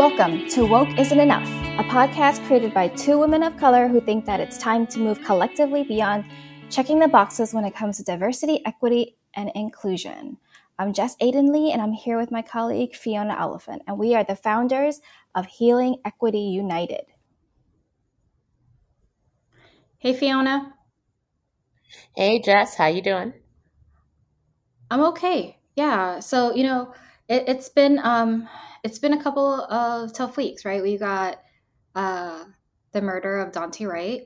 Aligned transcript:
Welcome 0.00 0.48
to 0.48 0.64
Woke 0.64 0.98
Isn't 0.98 1.20
Enough, 1.20 1.48
a 1.78 1.84
podcast 1.84 2.42
created 2.46 2.72
by 2.72 2.88
two 2.88 3.18
women 3.18 3.42
of 3.42 3.58
color 3.58 3.86
who 3.86 4.00
think 4.00 4.24
that 4.24 4.40
it's 4.40 4.56
time 4.56 4.86
to 4.86 4.98
move 4.98 5.20
collectively 5.22 5.82
beyond 5.82 6.24
checking 6.70 6.98
the 6.98 7.08
boxes 7.08 7.52
when 7.52 7.64
it 7.64 7.74
comes 7.74 7.98
to 7.98 8.02
diversity, 8.02 8.64
equity, 8.64 9.16
and 9.34 9.50
inclusion. 9.54 10.38
I'm 10.78 10.94
Jess 10.94 11.16
Aiden 11.16 11.52
Lee, 11.52 11.70
and 11.72 11.82
I'm 11.82 11.92
here 11.92 12.16
with 12.16 12.30
my 12.30 12.40
colleague 12.40 12.94
Fiona 12.94 13.34
Oliphant, 13.34 13.82
and 13.86 13.98
we 13.98 14.14
are 14.14 14.24
the 14.24 14.36
founders 14.36 15.02
of 15.34 15.44
Healing 15.44 15.96
Equity 16.06 16.40
United. 16.40 17.02
Hey, 20.02 20.14
Fiona. 20.14 20.72
Hey, 22.16 22.40
Jess. 22.40 22.74
How 22.74 22.86
you 22.86 23.02
doing? 23.02 23.34
I'm 24.90 25.02
okay. 25.08 25.58
Yeah. 25.76 26.20
So 26.20 26.54
you 26.54 26.62
know, 26.62 26.94
it, 27.28 27.46
has 27.46 27.68
been 27.68 27.98
um, 28.02 28.48
it's 28.82 28.98
been 28.98 29.12
a 29.12 29.22
couple 29.22 29.46
of 29.64 30.14
tough 30.14 30.38
weeks, 30.38 30.64
right? 30.64 30.82
We 30.82 30.96
got 30.96 31.42
uh, 31.94 32.44
the 32.92 33.02
murder 33.02 33.40
of 33.40 33.52
Daunte 33.52 33.86
Wright, 33.86 34.22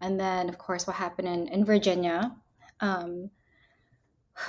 and 0.00 0.18
then 0.18 0.48
of 0.48 0.58
course 0.58 0.86
what 0.86 0.94
happened 0.94 1.26
in 1.26 1.48
in 1.48 1.64
Virginia. 1.64 2.36
Um, 2.78 3.30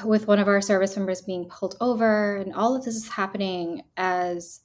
with 0.06 0.28
one 0.28 0.38
of 0.38 0.48
our 0.48 0.62
service 0.62 0.96
members 0.96 1.24
being 1.24 1.50
pulled 1.50 1.76
over, 1.82 2.36
and 2.36 2.54
all 2.54 2.76
of 2.76 2.86
this 2.86 2.96
is 2.96 3.10
happening 3.10 3.82
as 3.98 4.62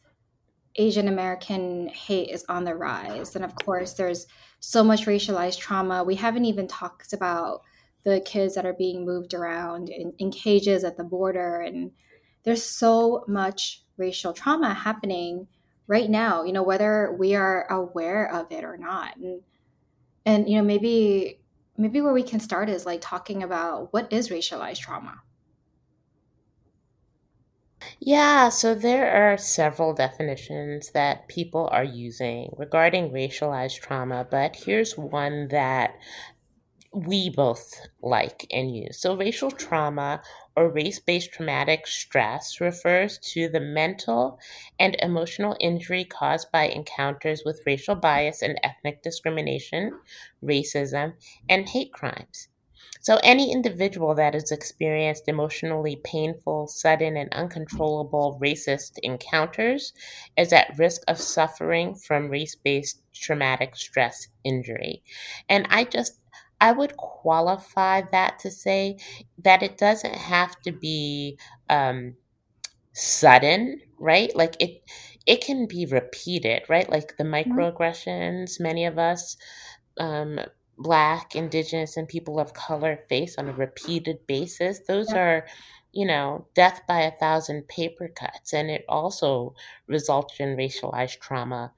Asian 0.77 1.09
American 1.09 1.89
hate 1.89 2.31
is 2.31 2.45
on 2.49 2.65
the 2.65 2.75
rise. 2.75 3.37
And 3.37 3.45
of 3.45 3.55
course, 3.55 3.95
there's 3.95 4.27
so 4.61 4.83
much 4.83 5.07
racialized 5.07 5.59
trauma. 5.59 6.05
We 6.05 6.15
haven't 6.17 6.47
even 6.47 6.67
talked 6.67 7.13
about 7.13 7.63
the 8.05 8.21
kids 8.21 8.55
that 8.55 8.67
are 8.67 8.75
being 8.75 9.05
moved 9.05 9.35
around 9.35 9.89
in, 9.89 10.13
in 10.19 10.31
cages 10.31 10.85
at 10.85 10.97
the 10.97 11.05
border. 11.05 11.61
And 11.61 11.93
there's 12.45 12.63
so 12.63 13.25
much 13.29 13.83
racial 13.97 14.33
trauma 14.33 14.75
happening 14.75 15.47
right 15.87 16.09
now, 16.09 16.45
you 16.45 16.53
know, 16.53 16.63
whether 16.63 17.15
we 17.19 17.35
are 17.35 17.71
aware 17.71 18.33
of 18.33 18.51
it 18.51 18.65
or 18.65 18.77
not. 18.77 19.17
And 19.17 19.43
and 20.27 20.49
you 20.49 20.57
know, 20.57 20.65
maybe 20.65 21.41
maybe 21.77 22.01
where 22.01 22.13
we 22.13 22.23
can 22.23 22.41
start 22.41 22.69
is 22.69 22.87
like 22.87 23.01
talking 23.03 23.43
about 23.43 23.93
what 23.93 24.13
is 24.13 24.29
racialized 24.29 24.79
trauma. 24.79 25.21
Yeah, 28.01 28.49
so 28.51 28.75
there 28.75 29.11
are 29.11 29.37
several 29.37 29.95
definitions 29.95 30.91
that 30.93 31.27
people 31.29 31.69
are 31.73 31.83
using 31.85 32.53
regarding 32.57 33.11
racialized 33.11 33.81
trauma, 33.81 34.27
but 34.31 34.55
here's 34.57 34.97
one 34.97 35.49
that 35.49 35.95
we 36.93 37.29
both 37.29 37.89
like 38.03 38.47
and 38.51 38.75
use. 38.75 38.99
So, 39.01 39.17
racial 39.17 39.51
trauma 39.51 40.23
or 40.57 40.71
race 40.71 40.99
based 41.01 41.33
traumatic 41.33 41.87
stress 41.87 42.61
refers 42.61 43.19
to 43.33 43.49
the 43.49 43.61
mental 43.61 44.39
and 44.79 44.97
emotional 45.01 45.57
injury 45.61 46.05
caused 46.05 46.51
by 46.53 46.69
encounters 46.69 47.43
with 47.45 47.63
racial 47.67 47.97
bias 47.97 48.43
and 48.43 48.59
ethnic 48.63 49.03
discrimination, 49.03 49.99
racism, 50.43 51.15
and 51.49 51.69
hate 51.69 51.93
crimes. 51.93 52.49
So, 53.05 53.21
any 53.23 53.53
individual 53.53 54.15
that 54.15 54.33
has 54.33 54.51
experienced 54.51 55.29
emotionally 55.29 55.97
painful, 55.97 56.69
sudden, 56.69 57.19
and 57.19 57.31
uncontrollable 57.35 58.39
racist 58.43 58.93
encounters 59.03 59.93
is 60.39 60.55
at 60.55 60.79
risk 60.79 61.03
of 61.07 61.19
suffering 61.21 61.97
from 61.97 62.31
race 62.31 62.55
based 62.55 63.03
traumatic 63.13 63.77
stress 63.77 64.29
injury. 64.43 65.03
And 65.51 65.67
I 65.69 65.85
just 65.85 66.19
I 66.63 66.73
would 66.73 66.97
qualify 66.97 68.01
that 68.11 68.39
to 68.39 68.51
say 68.51 68.97
that 69.37 69.63
it 69.63 69.77
doesn't 69.77 70.15
have 70.15 70.59
to 70.63 70.73
be 70.73 71.39
um, 71.69 72.15
sudden, 72.95 73.83
right? 73.99 74.35
Like 74.35 74.57
it, 74.61 74.83
it 75.27 75.45
can 75.45 75.67
be 75.67 75.85
repeated, 75.85 76.63
right? 76.71 76.89
Like 76.89 77.19
the 77.19 77.25
mm-hmm. 77.25 77.53
microaggressions, 77.53 78.59
many 78.61 78.87
of 78.87 78.99
us, 78.99 79.37
um, 79.99 80.41
Black, 80.79 81.35
Indigenous, 81.37 81.97
and 81.97 82.09
people 82.09 82.39
of 82.39 82.55
color 82.55 82.99
face 83.09 83.37
on 83.39 83.49
a 83.49 83.53
repeated 83.53 84.27
basis. 84.27 84.81
Those 84.87 85.11
yeah. 85.11 85.19
are, 85.19 85.47
you 85.93 86.07
know, 86.07 86.47
death 86.55 86.83
by 86.89 87.03
a 87.03 87.13
thousand 87.13 87.69
paper 87.69 88.09
cuts, 88.09 88.53
and 88.53 88.71
it 88.71 88.85
also 88.89 89.55
results 89.87 90.35
in 90.41 90.57
racialized 90.57 91.21
trauma. 91.21 91.73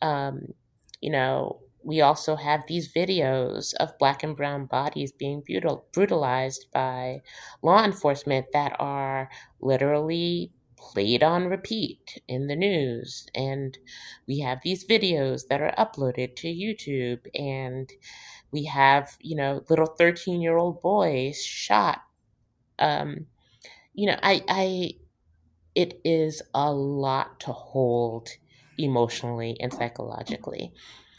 Um, 0.00 0.54
you 1.00 1.10
know, 1.10 1.60
we 1.84 2.00
also 2.00 2.36
have 2.36 2.66
these 2.66 2.92
videos 2.92 3.74
of 3.74 3.98
black 3.98 4.22
and 4.22 4.36
brown 4.36 4.66
bodies 4.66 5.12
being 5.12 5.40
brutal, 5.40 5.86
brutalized 5.92 6.66
by 6.72 7.22
law 7.62 7.84
enforcement 7.84 8.46
that 8.52 8.76
are 8.78 9.28
literally 9.60 10.52
played 10.76 11.22
on 11.22 11.46
repeat 11.46 12.20
in 12.28 12.46
the 12.48 12.56
news. 12.56 13.26
And 13.34 13.78
we 14.26 14.40
have 14.40 14.58
these 14.62 14.84
videos 14.84 15.46
that 15.48 15.60
are 15.60 15.74
uploaded 15.78 16.36
to 16.36 16.48
YouTube. 16.48 17.20
And 17.34 17.90
we 18.52 18.64
have, 18.64 19.16
you 19.20 19.36
know, 19.36 19.64
little 19.68 19.86
13 19.86 20.40
year 20.40 20.56
old 20.56 20.80
boys 20.80 21.42
shot. 21.42 22.02
Um, 22.78 23.26
you 23.94 24.06
know, 24.06 24.18
I, 24.22 24.42
I, 24.48 24.92
it 25.74 26.00
is 26.04 26.42
a 26.54 26.72
lot 26.72 27.40
to 27.40 27.52
hold 27.52 28.28
emotionally 28.78 29.56
and 29.60 29.72
psychologically. 29.72 30.72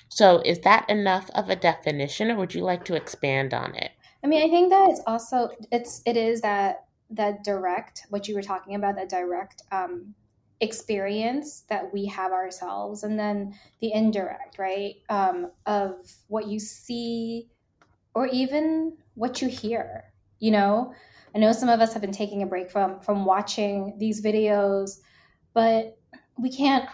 So, 0.09 0.41
is 0.45 0.59
that 0.59 0.87
enough 0.89 1.31
of 1.33 1.49
a 1.49 1.55
definition, 1.55 2.29
or 2.29 2.35
would 2.37 2.53
you 2.53 2.63
like 2.63 2.85
to 2.85 2.95
expand 2.95 3.51
on 3.53 3.73
it? 3.73 3.91
I 4.23 4.27
mean, 4.27 4.43
I 4.43 4.49
think 4.49 4.69
that 4.69 4.91
it's 4.91 5.01
also 5.07 5.49
it's 5.71 6.03
it 6.05 6.15
is 6.15 6.41
that 6.41 6.85
that 7.09 7.43
direct 7.43 8.05
what 8.09 8.27
you 8.27 8.35
were 8.35 8.43
talking 8.43 8.75
about 8.75 8.95
that 8.95 9.09
direct 9.09 9.63
um, 9.71 10.13
experience 10.61 11.61
that 11.69 11.91
we 11.93 12.05
have 12.05 12.31
ourselves, 12.31 13.03
and 13.03 13.17
then 13.17 13.53
the 13.81 13.93
indirect, 13.93 14.57
right, 14.57 14.95
um, 15.09 15.51
of 15.65 15.95
what 16.27 16.47
you 16.47 16.59
see 16.59 17.49
or 18.15 18.27
even 18.27 18.97
what 19.15 19.41
you 19.41 19.47
hear. 19.47 20.05
You 20.39 20.51
know, 20.51 20.93
I 21.35 21.39
know 21.39 21.51
some 21.51 21.69
of 21.69 21.79
us 21.79 21.93
have 21.93 22.01
been 22.01 22.11
taking 22.11 22.43
a 22.43 22.47
break 22.47 22.69
from 22.71 22.99
from 22.99 23.25
watching 23.25 23.95
these 23.97 24.21
videos, 24.21 24.99
but 25.53 25.97
we 26.37 26.51
can't 26.51 26.87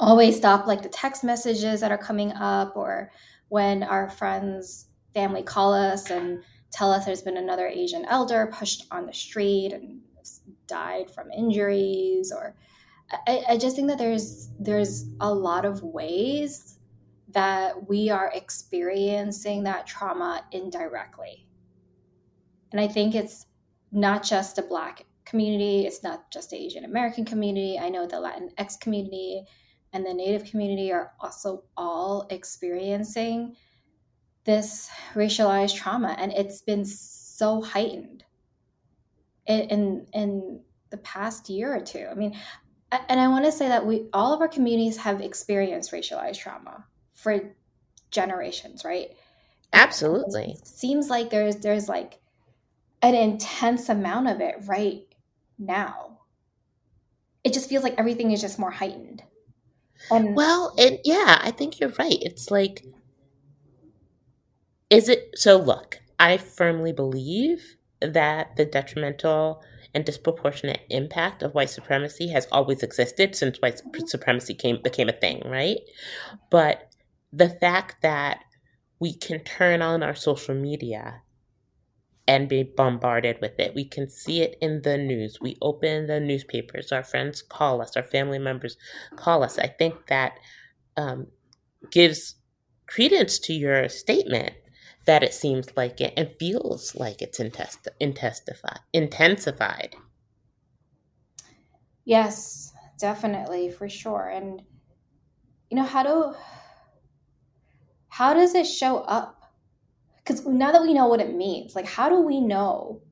always 0.00 0.36
stop 0.36 0.66
like 0.66 0.82
the 0.82 0.88
text 0.88 1.24
messages 1.24 1.80
that 1.80 1.92
are 1.92 1.98
coming 1.98 2.32
up 2.32 2.76
or 2.76 3.10
when 3.48 3.82
our 3.82 4.08
friends 4.08 4.86
family 5.12 5.42
call 5.42 5.72
us 5.72 6.10
and 6.10 6.42
tell 6.70 6.90
us 6.90 7.04
there's 7.04 7.22
been 7.22 7.36
another 7.36 7.68
asian 7.68 8.04
elder 8.06 8.50
pushed 8.52 8.86
on 8.90 9.06
the 9.06 9.12
street 9.12 9.72
and 9.72 10.00
died 10.66 11.10
from 11.10 11.30
injuries 11.30 12.32
or 12.32 12.54
I, 13.26 13.42
I 13.50 13.56
just 13.58 13.76
think 13.76 13.88
that 13.88 13.98
there's 13.98 14.48
there's 14.58 15.06
a 15.20 15.32
lot 15.32 15.64
of 15.64 15.82
ways 15.82 16.78
that 17.28 17.88
we 17.88 18.10
are 18.10 18.30
experiencing 18.34 19.64
that 19.64 19.86
trauma 19.86 20.44
indirectly. 20.52 21.46
And 22.72 22.80
i 22.80 22.88
think 22.88 23.14
it's 23.14 23.46
not 23.92 24.24
just 24.24 24.58
a 24.58 24.62
black 24.62 25.06
community 25.24 25.86
it's 25.86 26.02
not 26.02 26.30
just 26.30 26.50
the 26.50 26.56
asian 26.56 26.84
american 26.84 27.24
community. 27.24 27.78
I 27.78 27.88
know 27.88 28.06
the 28.06 28.16
latinx 28.16 28.80
community 28.80 29.46
and 29.94 30.04
the 30.04 30.12
Native 30.12 30.44
community 30.44 30.92
are 30.92 31.12
also 31.20 31.62
all 31.76 32.26
experiencing 32.28 33.54
this 34.44 34.90
racialized 35.14 35.76
trauma, 35.76 36.16
and 36.18 36.32
it's 36.32 36.60
been 36.60 36.84
so 36.84 37.62
heightened 37.62 38.23
in 39.46 39.60
in, 39.60 40.06
in 40.12 40.60
the 40.90 40.96
past 40.98 41.48
year 41.48 41.74
or 41.74 41.80
two. 41.80 42.06
I 42.10 42.14
mean, 42.14 42.36
and 43.08 43.20
I 43.20 43.28
want 43.28 43.44
to 43.44 43.52
say 43.52 43.68
that 43.68 43.84
we 43.86 44.08
all 44.12 44.32
of 44.32 44.40
our 44.40 44.48
communities 44.48 44.96
have 44.98 45.20
experienced 45.20 45.92
racialized 45.92 46.38
trauma 46.38 46.84
for 47.12 47.54
generations, 48.10 48.84
right? 48.84 49.10
Absolutely. 49.72 50.56
It 50.58 50.66
seems 50.66 51.08
like 51.10 51.30
there's 51.30 51.56
there's 51.56 51.88
like 51.88 52.20
an 53.02 53.14
intense 53.14 53.88
amount 53.88 54.28
of 54.28 54.40
it 54.40 54.56
right 54.66 55.02
now. 55.58 56.20
It 57.42 57.52
just 57.52 57.68
feels 57.68 57.82
like 57.82 57.96
everything 57.98 58.30
is 58.30 58.40
just 58.40 58.58
more 58.58 58.70
heightened. 58.70 59.22
And 60.10 60.34
well, 60.34 60.74
and 60.78 60.98
yeah, 61.04 61.38
I 61.42 61.50
think 61.50 61.80
you're 61.80 61.92
right. 61.98 62.18
It's 62.20 62.50
like, 62.50 62.84
is 64.90 65.08
it 65.08 65.30
so? 65.34 65.56
Look, 65.56 66.00
I 66.18 66.36
firmly 66.36 66.92
believe 66.92 67.76
that 68.00 68.56
the 68.56 68.64
detrimental 68.64 69.62
and 69.94 70.04
disproportionate 70.04 70.80
impact 70.90 71.42
of 71.42 71.54
white 71.54 71.70
supremacy 71.70 72.28
has 72.28 72.46
always 72.50 72.82
existed 72.82 73.34
since 73.34 73.58
white 73.58 73.80
supremacy 74.06 74.54
came 74.54 74.80
became 74.82 75.08
a 75.08 75.12
thing, 75.12 75.42
right? 75.46 75.78
But 76.50 76.88
the 77.32 77.50
fact 77.50 78.02
that 78.02 78.40
we 79.00 79.14
can 79.14 79.40
turn 79.40 79.82
on 79.82 80.02
our 80.02 80.14
social 80.14 80.54
media 80.54 81.22
and 82.26 82.48
be 82.48 82.62
bombarded 82.62 83.38
with 83.40 83.58
it. 83.58 83.74
We 83.74 83.84
can 83.84 84.08
see 84.08 84.40
it 84.40 84.56
in 84.60 84.82
the 84.82 84.96
news. 84.96 85.38
We 85.40 85.56
open 85.60 86.06
the 86.06 86.20
newspapers. 86.20 86.90
Our 86.90 87.04
friends 87.04 87.42
call 87.42 87.82
us. 87.82 87.96
Our 87.96 88.02
family 88.02 88.38
members 88.38 88.76
call 89.16 89.42
us. 89.42 89.58
I 89.58 89.66
think 89.66 90.06
that 90.06 90.38
um, 90.96 91.26
gives 91.90 92.36
credence 92.86 93.38
to 93.40 93.52
your 93.52 93.88
statement 93.88 94.54
that 95.06 95.22
it 95.22 95.34
seems 95.34 95.68
like 95.76 96.00
it 96.00 96.14
and 96.16 96.30
feels 96.38 96.94
like 96.94 97.20
it's 97.20 97.40
intensify, 97.40 98.76
intensified. 98.92 99.96
Yes, 102.04 102.72
definitely, 102.98 103.70
for 103.70 103.88
sure. 103.88 104.28
And 104.28 104.62
you 105.70 105.76
know, 105.76 105.84
how 105.84 106.02
do 106.02 106.34
how 108.08 108.34
does 108.34 108.54
it 108.54 108.66
show 108.66 108.98
up? 108.98 109.40
Because 110.18 110.46
now 110.46 110.72
that 110.72 110.82
we 110.82 110.94
know 110.94 111.08
what 111.08 111.20
it 111.20 111.34
means, 111.34 111.74
like 111.74 111.86
how 111.86 112.08
do 112.08 112.20
we 112.20 112.40
know 112.40 113.02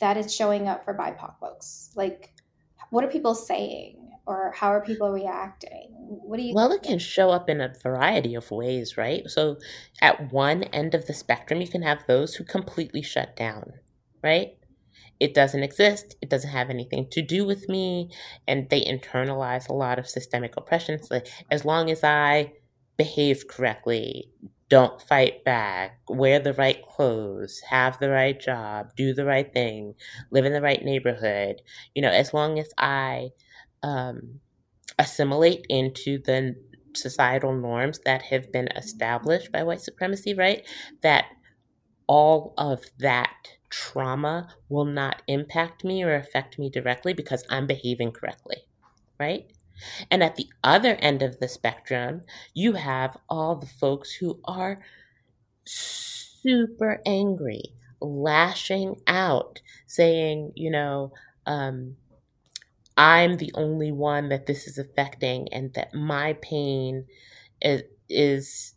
that 0.00 0.16
it's 0.16 0.34
showing 0.34 0.68
up 0.68 0.84
for 0.84 0.94
BIPOC 0.94 1.38
folks? 1.38 1.90
Like, 1.94 2.34
what 2.90 3.04
are 3.04 3.08
people 3.08 3.34
saying? 3.34 4.01
Or 4.32 4.52
how 4.52 4.68
are 4.68 4.84
people 4.84 5.10
reacting? 5.10 5.88
What 5.90 6.38
do 6.38 6.42
you 6.42 6.54
Well, 6.54 6.72
it 6.72 6.82
can 6.82 6.98
show 6.98 7.30
up 7.30 7.48
in 7.48 7.60
a 7.60 7.74
variety 7.82 8.34
of 8.34 8.50
ways, 8.50 8.96
right? 8.96 9.28
So 9.28 9.58
at 10.00 10.32
one 10.32 10.64
end 10.64 10.94
of 10.94 11.06
the 11.06 11.14
spectrum, 11.14 11.60
you 11.60 11.68
can 11.68 11.82
have 11.82 12.04
those 12.06 12.34
who 12.34 12.44
completely 12.44 13.02
shut 13.02 13.36
down, 13.36 13.72
right? 14.22 14.56
It 15.20 15.34
doesn't 15.34 15.62
exist. 15.62 16.16
It 16.20 16.28
doesn't 16.28 16.50
have 16.50 16.68
anything 16.68 17.06
to 17.12 17.22
do 17.22 17.44
with 17.46 17.68
me. 17.68 18.10
And 18.48 18.68
they 18.68 18.82
internalize 18.82 19.68
a 19.68 19.74
lot 19.74 19.98
of 19.98 20.08
systemic 20.08 20.56
oppression. 20.56 21.02
So 21.02 21.20
as 21.50 21.64
long 21.64 21.90
as 21.90 22.02
I 22.02 22.52
behave 22.96 23.46
correctly, 23.48 24.30
don't 24.68 25.02
fight 25.02 25.44
back, 25.44 26.00
wear 26.08 26.38
the 26.38 26.54
right 26.54 26.82
clothes, 26.88 27.60
have 27.68 27.98
the 27.98 28.08
right 28.08 28.40
job, 28.40 28.88
do 28.96 29.12
the 29.12 29.26
right 29.26 29.52
thing, 29.52 29.94
live 30.30 30.46
in 30.46 30.54
the 30.54 30.62
right 30.62 30.82
neighborhood, 30.82 31.60
you 31.94 32.00
know, 32.00 32.08
as 32.08 32.32
long 32.32 32.58
as 32.58 32.72
I 32.78 33.32
um, 33.82 34.40
assimilate 34.98 35.66
into 35.68 36.18
the 36.24 36.56
societal 36.94 37.54
norms 37.54 38.00
that 38.04 38.22
have 38.22 38.52
been 38.52 38.68
established 38.76 39.50
by 39.52 39.62
white 39.62 39.80
supremacy, 39.80 40.34
right? 40.34 40.66
That 41.02 41.26
all 42.06 42.54
of 42.58 42.84
that 42.98 43.34
trauma 43.70 44.48
will 44.68 44.84
not 44.84 45.22
impact 45.28 45.84
me 45.84 46.02
or 46.02 46.14
affect 46.14 46.58
me 46.58 46.68
directly 46.70 47.12
because 47.14 47.44
I'm 47.48 47.66
behaving 47.66 48.12
correctly, 48.12 48.58
right? 49.18 49.50
And 50.10 50.22
at 50.22 50.36
the 50.36 50.48
other 50.62 50.94
end 50.96 51.22
of 51.22 51.40
the 51.40 51.48
spectrum, 51.48 52.22
you 52.54 52.74
have 52.74 53.16
all 53.28 53.56
the 53.56 53.66
folks 53.66 54.12
who 54.12 54.40
are 54.44 54.80
super 55.64 57.00
angry, 57.06 57.62
lashing 58.00 59.00
out, 59.06 59.60
saying, 59.86 60.52
you 60.54 60.70
know, 60.70 61.12
um, 61.46 61.96
I'm 62.96 63.36
the 63.36 63.52
only 63.54 63.92
one 63.92 64.28
that 64.28 64.46
this 64.46 64.66
is 64.66 64.78
affecting 64.78 65.48
and 65.52 65.72
that 65.74 65.94
my 65.94 66.34
pain 66.34 67.06
is, 67.60 67.82
is 68.08 68.74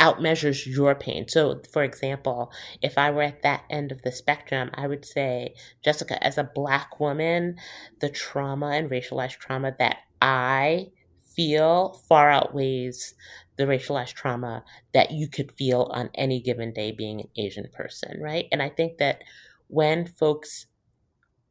outmeasures 0.00 0.66
your 0.66 0.94
pain. 0.94 1.28
So, 1.28 1.62
for 1.72 1.84
example, 1.84 2.50
if 2.82 2.98
I 2.98 3.10
were 3.10 3.22
at 3.22 3.42
that 3.42 3.64
end 3.70 3.92
of 3.92 4.02
the 4.02 4.10
spectrum, 4.10 4.70
I 4.74 4.88
would 4.88 5.04
say, 5.04 5.54
Jessica, 5.84 6.22
as 6.24 6.38
a 6.38 6.50
black 6.54 6.98
woman, 6.98 7.56
the 8.00 8.08
trauma 8.08 8.70
and 8.70 8.90
racialized 8.90 9.38
trauma 9.38 9.74
that 9.78 9.98
I 10.20 10.88
feel 11.24 12.00
far 12.08 12.30
outweighs 12.30 13.14
the 13.56 13.64
racialized 13.64 14.14
trauma 14.14 14.64
that 14.92 15.12
you 15.12 15.28
could 15.28 15.52
feel 15.52 15.88
on 15.92 16.10
any 16.14 16.40
given 16.40 16.72
day 16.72 16.90
being 16.90 17.20
an 17.20 17.28
Asian 17.36 17.68
person, 17.72 18.20
right? 18.20 18.46
And 18.50 18.60
I 18.60 18.70
think 18.70 18.98
that 18.98 19.22
when 19.68 20.06
folks 20.06 20.66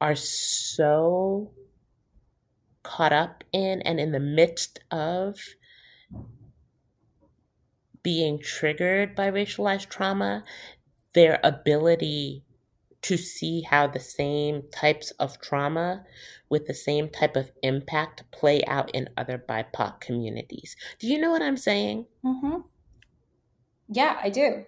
are 0.02 0.16
so 0.16 1.52
caught 2.84 3.14
up 3.14 3.44
in 3.54 3.82
and 3.84 4.00
in 4.00 4.12
the 4.12 4.20
midst 4.20 4.80
of 4.90 5.38
being 8.04 8.40
triggered 8.40 9.16
by 9.16 9.30
racialized 9.30 9.90
trauma, 9.90 10.44
their 11.14 11.40
ability 11.44 12.44
to 13.04 13.18
see 13.18 13.62
how 13.62 13.88
the 13.88 14.00
same 14.00 14.64
types 14.72 15.12
of 15.12 15.40
trauma 15.40 16.04
with 16.50 16.68
the 16.68 16.74
same 16.74 17.10
type 17.10 17.36
of 17.36 17.52
impact 17.64 18.24
play 18.32 18.64
out 18.66 18.92
in 18.92 19.10
other 19.18 19.38
BIPOC 19.38 20.00
communities. 20.00 20.76
Do 21.00 21.08
you 21.08 21.20
know 21.20 21.32
what 21.32 21.42
I'm 21.42 21.58
saying? 21.58 22.08
Mm-hmm. 22.26 22.62
Yeah, 23.90 24.20
I 24.22 24.30
do. 24.30 24.66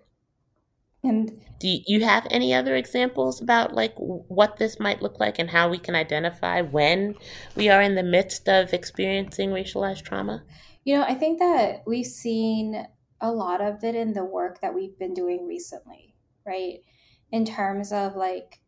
And 1.03 1.41
do 1.59 1.79
you 1.85 2.05
have 2.05 2.25
any 2.29 2.53
other 2.53 2.75
examples 2.75 3.41
about 3.41 3.73
like 3.73 3.93
what 3.97 4.57
this 4.57 4.79
might 4.79 5.01
look 5.01 5.19
like 5.19 5.37
and 5.37 5.49
how 5.49 5.69
we 5.69 5.77
can 5.77 5.95
identify 5.95 6.61
when 6.61 7.15
we 7.55 7.69
are 7.69 7.81
in 7.81 7.95
the 7.95 8.03
midst 8.03 8.47
of 8.47 8.73
experiencing 8.73 9.49
racialized 9.49 10.03
trauma? 10.03 10.43
You 10.85 10.97
know, 10.97 11.03
I 11.03 11.13
think 11.13 11.39
that 11.39 11.83
we've 11.85 12.05
seen 12.05 12.85
a 13.19 13.31
lot 13.31 13.61
of 13.61 13.83
it 13.83 13.95
in 13.95 14.13
the 14.13 14.25
work 14.25 14.61
that 14.61 14.73
we've 14.73 14.97
been 14.97 15.13
doing 15.13 15.45
recently, 15.47 16.15
right? 16.45 16.79
In 17.31 17.45
terms 17.45 17.91
of 17.91 18.15
like 18.15 18.59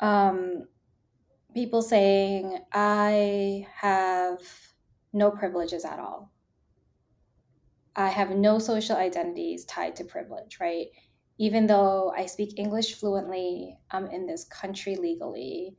um 0.00 0.66
people 1.54 1.80
saying 1.80 2.58
I 2.72 3.66
have 3.74 4.38
no 5.12 5.30
privileges 5.30 5.84
at 5.84 5.98
all. 5.98 6.32
I 7.96 8.08
have 8.08 8.30
no 8.30 8.58
social 8.58 8.96
identities 8.96 9.64
tied 9.64 9.96
to 9.96 10.04
privilege, 10.04 10.58
right? 10.60 10.88
Even 11.38 11.66
though 11.66 12.12
I 12.16 12.26
speak 12.26 12.58
English 12.58 12.94
fluently, 12.94 13.76
I'm 13.90 14.06
in 14.06 14.26
this 14.26 14.44
country 14.44 14.96
legally, 14.96 15.76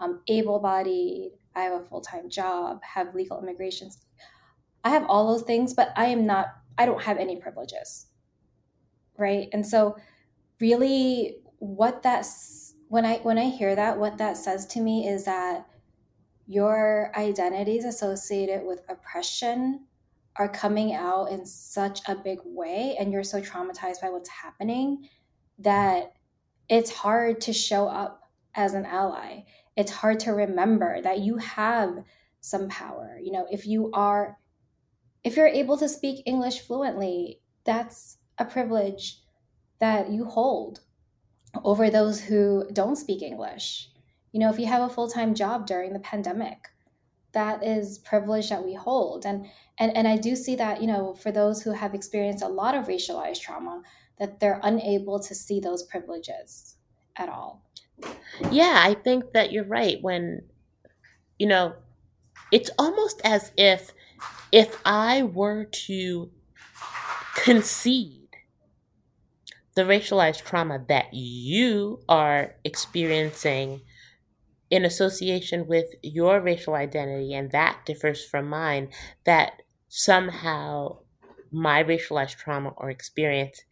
I'm 0.00 0.20
able 0.28 0.60
bodied, 0.60 1.32
I 1.54 1.62
have 1.62 1.80
a 1.80 1.84
full 1.84 2.00
time 2.00 2.28
job, 2.28 2.82
have 2.82 3.14
legal 3.14 3.42
immigration. 3.42 3.90
I 4.84 4.90
have 4.90 5.06
all 5.08 5.32
those 5.32 5.42
things, 5.46 5.74
but 5.74 5.92
I 5.96 6.06
am 6.06 6.26
not, 6.26 6.48
I 6.76 6.86
don't 6.86 7.02
have 7.02 7.18
any 7.18 7.36
privileges. 7.36 8.06
Right. 9.18 9.48
And 9.52 9.66
so, 9.66 9.96
really, 10.60 11.38
what 11.58 12.02
that's, 12.02 12.74
when 12.86 13.04
I 13.04 13.16
when 13.18 13.36
I 13.36 13.50
hear 13.50 13.74
that, 13.74 13.98
what 13.98 14.18
that 14.18 14.36
says 14.36 14.64
to 14.66 14.80
me 14.80 15.08
is 15.08 15.24
that 15.24 15.66
your 16.46 17.12
identity 17.16 17.76
is 17.76 17.84
associated 17.84 18.64
with 18.64 18.80
oppression 18.88 19.87
are 20.38 20.48
coming 20.48 20.94
out 20.94 21.26
in 21.26 21.44
such 21.44 22.00
a 22.08 22.14
big 22.14 22.38
way 22.44 22.96
and 22.98 23.12
you're 23.12 23.24
so 23.24 23.40
traumatized 23.40 24.00
by 24.00 24.08
what's 24.08 24.28
happening 24.28 25.08
that 25.58 26.12
it's 26.68 26.90
hard 26.90 27.40
to 27.40 27.52
show 27.52 27.88
up 27.88 28.22
as 28.54 28.74
an 28.74 28.86
ally. 28.86 29.40
It's 29.76 29.90
hard 29.90 30.20
to 30.20 30.32
remember 30.32 31.02
that 31.02 31.20
you 31.20 31.36
have 31.38 32.04
some 32.40 32.68
power. 32.68 33.18
You 33.20 33.32
know, 33.32 33.46
if 33.50 33.66
you 33.66 33.90
are 33.92 34.38
if 35.24 35.36
you're 35.36 35.48
able 35.48 35.76
to 35.78 35.88
speak 35.88 36.22
English 36.26 36.60
fluently, 36.60 37.40
that's 37.64 38.18
a 38.38 38.44
privilege 38.44 39.20
that 39.80 40.10
you 40.10 40.24
hold 40.24 40.80
over 41.64 41.90
those 41.90 42.20
who 42.20 42.64
don't 42.72 42.96
speak 42.96 43.22
English. 43.22 43.90
You 44.32 44.40
know, 44.40 44.50
if 44.50 44.58
you 44.58 44.66
have 44.66 44.82
a 44.82 44.92
full-time 44.92 45.34
job 45.34 45.66
during 45.66 45.92
the 45.92 45.98
pandemic, 45.98 46.68
that 47.32 47.64
is 47.64 47.98
privilege 47.98 48.48
that 48.48 48.64
we 48.64 48.74
hold. 48.74 49.26
And 49.26 49.46
and 49.78 49.96
and 49.96 50.06
i 50.06 50.16
do 50.16 50.36
see 50.36 50.56
that 50.56 50.80
you 50.80 50.86
know 50.86 51.14
for 51.14 51.32
those 51.32 51.62
who 51.62 51.72
have 51.72 51.94
experienced 51.94 52.44
a 52.44 52.48
lot 52.48 52.74
of 52.74 52.86
racialized 52.86 53.40
trauma 53.40 53.82
that 54.18 54.40
they're 54.40 54.60
unable 54.64 55.20
to 55.20 55.34
see 55.34 55.60
those 55.60 55.84
privileges 55.84 56.76
at 57.16 57.28
all. 57.28 57.62
Yeah 58.50 58.82
i 58.84 58.94
think 58.94 59.32
that 59.32 59.52
you're 59.52 59.64
right 59.64 60.00
when 60.02 60.42
you 61.38 61.46
know 61.46 61.74
it's 62.52 62.70
almost 62.78 63.20
as 63.24 63.52
if 63.56 63.92
if 64.52 64.80
i 64.84 65.22
were 65.22 65.64
to 65.64 66.30
concede 67.36 68.28
the 69.74 69.82
racialized 69.82 70.44
trauma 70.44 70.84
that 70.88 71.12
you 71.14 72.00
are 72.08 72.54
experiencing 72.64 73.80
in 74.70 74.84
association 74.84 75.66
with 75.66 75.86
your 76.02 76.40
racial 76.40 76.74
identity 76.74 77.34
and 77.34 77.50
that 77.52 77.80
differs 77.86 78.24
from 78.24 78.48
mine, 78.48 78.88
that 79.24 79.62
somehow 79.88 80.98
my 81.50 81.82
racialized 81.82 82.36
trauma 82.36 82.72
or 82.76 82.90
experience 82.90 83.62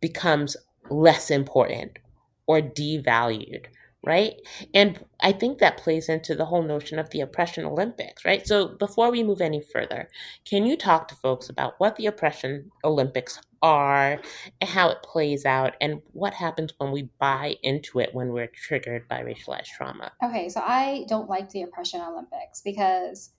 becomes 0.00 0.56
less 0.88 1.30
important 1.30 1.98
or 2.46 2.60
devalued 2.60 3.66
right? 4.02 4.34
And 4.72 5.04
I 5.20 5.32
think 5.32 5.58
that 5.58 5.76
plays 5.76 6.08
into 6.08 6.34
the 6.34 6.46
whole 6.46 6.62
notion 6.62 6.98
of 6.98 7.10
the 7.10 7.20
oppression 7.20 7.64
Olympics, 7.64 8.24
right? 8.24 8.46
So 8.46 8.68
before 8.68 9.10
we 9.10 9.22
move 9.22 9.40
any 9.40 9.60
further, 9.60 10.08
can 10.46 10.64
you 10.64 10.76
talk 10.76 11.08
to 11.08 11.14
folks 11.14 11.48
about 11.48 11.74
what 11.78 11.96
the 11.96 12.06
oppression 12.06 12.70
Olympics 12.82 13.40
are 13.62 14.18
and 14.60 14.70
how 14.70 14.88
it 14.88 15.02
plays 15.02 15.44
out 15.44 15.74
and 15.82 16.00
what 16.12 16.32
happens 16.32 16.72
when 16.78 16.92
we 16.92 17.10
buy 17.18 17.56
into 17.62 17.98
it 17.98 18.14
when 18.14 18.32
we're 18.32 18.46
triggered 18.46 19.06
by 19.06 19.20
racialized 19.20 19.66
trauma? 19.66 20.12
Okay, 20.24 20.48
so 20.48 20.60
I 20.60 21.04
don't 21.08 21.28
like 21.28 21.50
the 21.50 21.62
oppression 21.62 22.00
Olympics 22.00 22.62
because 22.62 23.30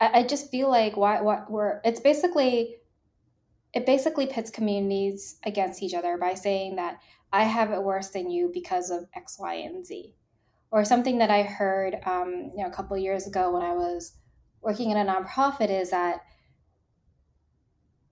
I, 0.00 0.20
I 0.20 0.22
just 0.22 0.50
feel 0.50 0.70
like 0.70 0.96
why 0.96 1.20
what 1.20 1.50
we're 1.50 1.80
it's 1.84 2.00
basically 2.00 2.76
it 3.74 3.84
basically 3.84 4.26
pits 4.26 4.50
communities 4.50 5.36
against 5.44 5.82
each 5.82 5.92
other 5.92 6.16
by 6.16 6.32
saying 6.32 6.76
that 6.76 7.00
I 7.36 7.42
have 7.42 7.70
it 7.70 7.82
worse 7.82 8.08
than 8.08 8.30
you 8.30 8.50
because 8.52 8.90
of 8.90 9.04
X, 9.14 9.36
Y, 9.38 9.54
and 9.56 9.84
Z. 9.84 10.14
Or 10.70 10.86
something 10.86 11.18
that 11.18 11.30
I 11.30 11.42
heard 11.42 11.96
um, 12.06 12.50
you 12.56 12.62
know, 12.62 12.68
a 12.68 12.72
couple 12.72 12.96
years 12.96 13.26
ago 13.26 13.52
when 13.52 13.62
I 13.62 13.74
was 13.74 14.12
working 14.62 14.90
in 14.90 14.96
a 14.96 15.04
nonprofit 15.04 15.68
is 15.68 15.90
that 15.90 16.22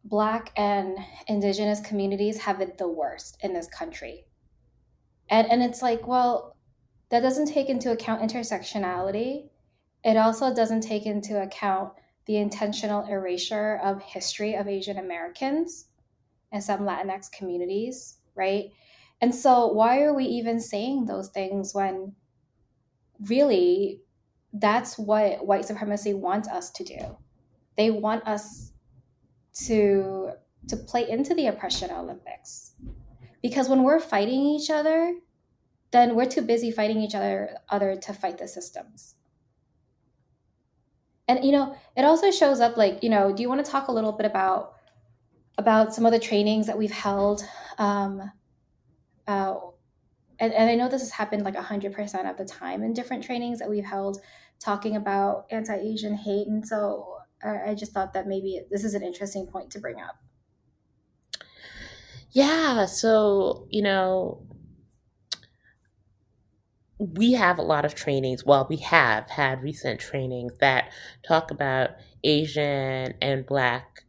Black 0.04 0.52
and 0.58 0.98
Indigenous 1.26 1.80
communities 1.80 2.38
have 2.42 2.60
it 2.60 2.76
the 2.76 2.86
worst 2.86 3.38
in 3.40 3.54
this 3.54 3.66
country. 3.66 4.26
And, 5.30 5.50
and 5.50 5.62
it's 5.62 5.80
like, 5.80 6.06
well, 6.06 6.54
that 7.08 7.20
doesn't 7.20 7.46
take 7.46 7.70
into 7.70 7.92
account 7.92 8.20
intersectionality. 8.20 9.48
It 10.04 10.18
also 10.18 10.54
doesn't 10.54 10.82
take 10.82 11.06
into 11.06 11.40
account 11.40 11.94
the 12.26 12.36
intentional 12.36 13.06
erasure 13.06 13.80
of 13.82 14.02
history 14.02 14.54
of 14.54 14.68
Asian 14.68 14.98
Americans 14.98 15.86
and 16.52 16.62
some 16.62 16.80
Latinx 16.80 17.32
communities, 17.32 18.18
right? 18.34 18.66
And 19.20 19.34
so, 19.34 19.68
why 19.68 20.02
are 20.02 20.14
we 20.14 20.24
even 20.24 20.60
saying 20.60 21.06
those 21.06 21.28
things 21.28 21.74
when 21.74 22.14
really 23.28 24.02
that's 24.52 24.98
what 24.98 25.46
white 25.46 25.64
supremacy 25.64 26.14
wants 26.14 26.48
us 26.48 26.70
to 26.72 26.84
do? 26.84 27.16
They 27.76 27.90
want 27.90 28.26
us 28.26 28.72
to 29.66 30.32
to 30.68 30.76
play 30.76 31.08
into 31.08 31.34
the 31.34 31.46
oppression 31.46 31.90
Olympics. 31.90 32.72
Because 33.42 33.68
when 33.68 33.82
we're 33.82 34.00
fighting 34.00 34.46
each 34.46 34.70
other, 34.70 35.14
then 35.90 36.16
we're 36.16 36.26
too 36.26 36.42
busy 36.42 36.70
fighting 36.70 37.00
each 37.00 37.14
other 37.14 37.58
other 37.68 37.96
to 37.96 38.12
fight 38.12 38.38
the 38.38 38.48
systems. 38.48 39.14
And 41.28 41.44
you 41.44 41.52
know, 41.52 41.76
it 41.96 42.04
also 42.04 42.30
shows 42.30 42.60
up 42.60 42.76
like, 42.76 43.02
you 43.02 43.10
know, 43.10 43.32
do 43.34 43.42
you 43.42 43.48
want 43.48 43.64
to 43.64 43.70
talk 43.70 43.88
a 43.88 43.92
little 43.92 44.12
bit 44.12 44.26
about 44.26 44.74
about 45.56 45.94
some 45.94 46.04
of 46.04 46.12
the 46.12 46.18
trainings 46.18 46.66
that 46.66 46.76
we've 46.76 46.90
held? 46.90 47.44
Um, 47.78 48.30
uh, 49.26 49.54
and, 50.38 50.52
and 50.52 50.70
I 50.70 50.74
know 50.74 50.88
this 50.88 51.02
has 51.02 51.10
happened 51.10 51.44
like 51.44 51.54
100% 51.54 52.30
of 52.30 52.36
the 52.36 52.44
time 52.44 52.82
in 52.82 52.92
different 52.92 53.24
trainings 53.24 53.58
that 53.60 53.70
we've 53.70 53.84
held 53.84 54.20
talking 54.60 54.96
about 54.96 55.46
anti 55.50 55.74
Asian 55.74 56.14
hate. 56.14 56.46
And 56.46 56.66
so 56.66 57.18
I 57.42 57.74
just 57.74 57.92
thought 57.92 58.14
that 58.14 58.26
maybe 58.26 58.62
this 58.70 58.84
is 58.84 58.94
an 58.94 59.02
interesting 59.02 59.46
point 59.46 59.70
to 59.72 59.80
bring 59.80 60.00
up. 60.00 60.16
Yeah. 62.30 62.86
So, 62.86 63.66
you 63.70 63.82
know, 63.82 64.42
we 66.98 67.32
have 67.32 67.58
a 67.58 67.62
lot 67.62 67.84
of 67.84 67.94
trainings. 67.94 68.44
Well, 68.44 68.66
we 68.68 68.78
have 68.78 69.28
had 69.28 69.62
recent 69.62 70.00
trainings 70.00 70.54
that 70.60 70.92
talk 71.26 71.50
about 71.50 71.90
Asian 72.24 73.14
and 73.20 73.46
Black 73.46 74.04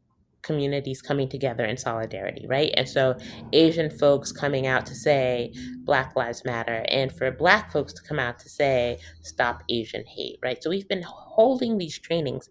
communities 0.46 1.02
coming 1.02 1.28
together 1.28 1.66
in 1.66 1.76
solidarity, 1.76 2.46
right? 2.48 2.72
And 2.78 2.88
so 2.88 3.18
Asian 3.52 3.90
folks 3.90 4.32
coming 4.32 4.68
out 4.68 4.86
to 4.86 4.96
say 4.96 5.54
Black 5.84 6.16
Lives 6.16 6.46
Matter, 6.46 6.86
and 6.90 7.12
for 7.12 7.30
Black 7.32 7.72
folks 7.72 7.94
to 7.94 8.02
come 8.04 8.20
out 8.20 8.40
to 8.40 8.50
say 8.50 9.00
Stop 9.22 9.64
Asian 9.70 10.06
Hate, 10.06 10.40
right? 10.42 10.62
So 10.62 10.70
we've 10.70 10.88
been 10.88 11.04
holding 11.06 11.78
these 11.78 12.00
trainings, 12.00 12.50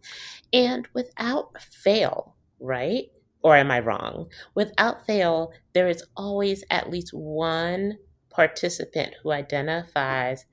and 0.53 0.87
without 0.93 1.61
fail, 1.63 2.37
right? 2.61 3.05
Or 3.43 3.57
am 3.57 3.71
I 3.71 3.81
wrong? 3.81 4.27
Without 4.55 5.07
fail, 5.07 5.53
there 5.73 5.89
is 5.89 6.05
always 6.17 6.65
at 6.71 6.91
least 6.91 7.13
one 7.13 7.99
participant 8.31 9.15
who 9.23 9.31
identifies 9.31 10.47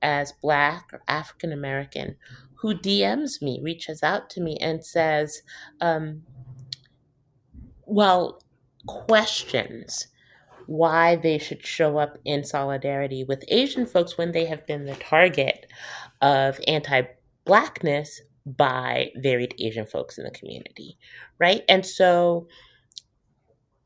as 0.00 0.32
Black 0.40 0.90
or 0.92 1.02
African 1.08 1.52
American 1.52 2.16
who 2.56 2.74
DMs 2.74 3.42
me, 3.42 3.60
reaches 3.62 4.02
out 4.02 4.30
to 4.30 4.40
me, 4.40 4.56
and 4.60 4.84
says, 4.84 5.42
um, 5.80 6.22
well, 7.86 8.42
questions 8.86 10.08
why 10.66 11.16
they 11.16 11.38
should 11.38 11.64
show 11.64 11.98
up 11.98 12.18
in 12.24 12.44
solidarity 12.44 13.24
with 13.24 13.44
Asian 13.48 13.86
folks 13.86 14.18
when 14.18 14.32
they 14.32 14.46
have 14.46 14.66
been 14.66 14.84
the 14.84 14.96
target 14.96 15.66
of 16.20 16.60
anti 16.66 17.02
blackness 17.44 18.20
by 18.44 19.10
varied 19.16 19.54
Asian 19.58 19.86
folks 19.86 20.18
in 20.18 20.24
the 20.24 20.30
community, 20.30 20.98
right? 21.38 21.62
And 21.68 21.86
so, 21.86 22.48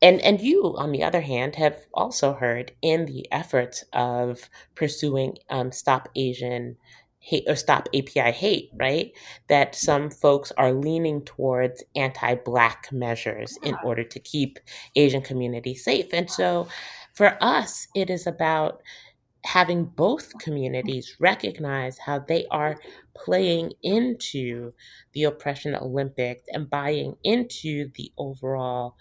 and 0.01 0.19
and 0.21 0.41
you, 0.41 0.75
on 0.77 0.91
the 0.91 1.03
other 1.03 1.21
hand, 1.21 1.55
have 1.55 1.85
also 1.93 2.33
heard 2.33 2.71
in 2.81 3.05
the 3.05 3.31
efforts 3.31 3.83
of 3.93 4.49
pursuing 4.75 5.37
um, 5.49 5.71
Stop 5.71 6.09
Asian 6.15 6.77
hate 7.21 7.43
or 7.47 7.55
stop 7.55 7.87
API 7.95 8.31
hate, 8.31 8.71
right? 8.75 9.11
That 9.47 9.75
some 9.75 10.09
folks 10.09 10.51
are 10.57 10.73
leaning 10.73 11.23
towards 11.23 11.83
anti 11.95 12.35
black 12.35 12.91
measures 12.91 13.57
in 13.63 13.75
order 13.83 14.03
to 14.03 14.19
keep 14.19 14.59
Asian 14.95 15.21
communities 15.21 15.83
safe. 15.85 16.07
And 16.11 16.29
so 16.29 16.67
for 17.13 17.37
us, 17.41 17.87
it 17.95 18.09
is 18.09 18.27
about 18.27 18.81
having 19.43 19.85
both 19.85 20.37
communities 20.39 21.15
recognize 21.19 21.97
how 21.97 22.19
they 22.19 22.45
are 22.51 22.79
playing 23.15 23.73
into 23.83 24.73
the 25.13 25.23
oppression 25.23 25.75
Olympics 25.75 26.43
and 26.51 26.69
buying 26.69 27.15
into 27.23 27.89
the 27.95 28.11
overall 28.17 28.95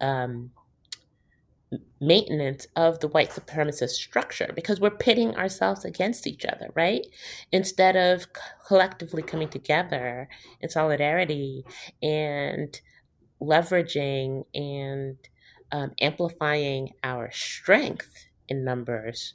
um, 0.00 0.50
maintenance 2.00 2.66
of 2.76 3.00
the 3.00 3.08
white 3.08 3.30
supremacist 3.30 3.90
structure 3.90 4.50
because 4.54 4.80
we're 4.80 4.90
pitting 4.90 5.34
ourselves 5.36 5.84
against 5.84 6.26
each 6.26 6.44
other, 6.44 6.68
right? 6.74 7.06
Instead 7.50 7.96
of 7.96 8.26
collectively 8.66 9.22
coming 9.22 9.48
together 9.48 10.28
in 10.60 10.68
solidarity 10.68 11.64
and 12.02 12.80
leveraging 13.40 14.44
and 14.54 15.16
um, 15.70 15.92
amplifying 16.00 16.90
our 17.02 17.30
strength 17.30 18.26
in 18.48 18.64
numbers, 18.64 19.34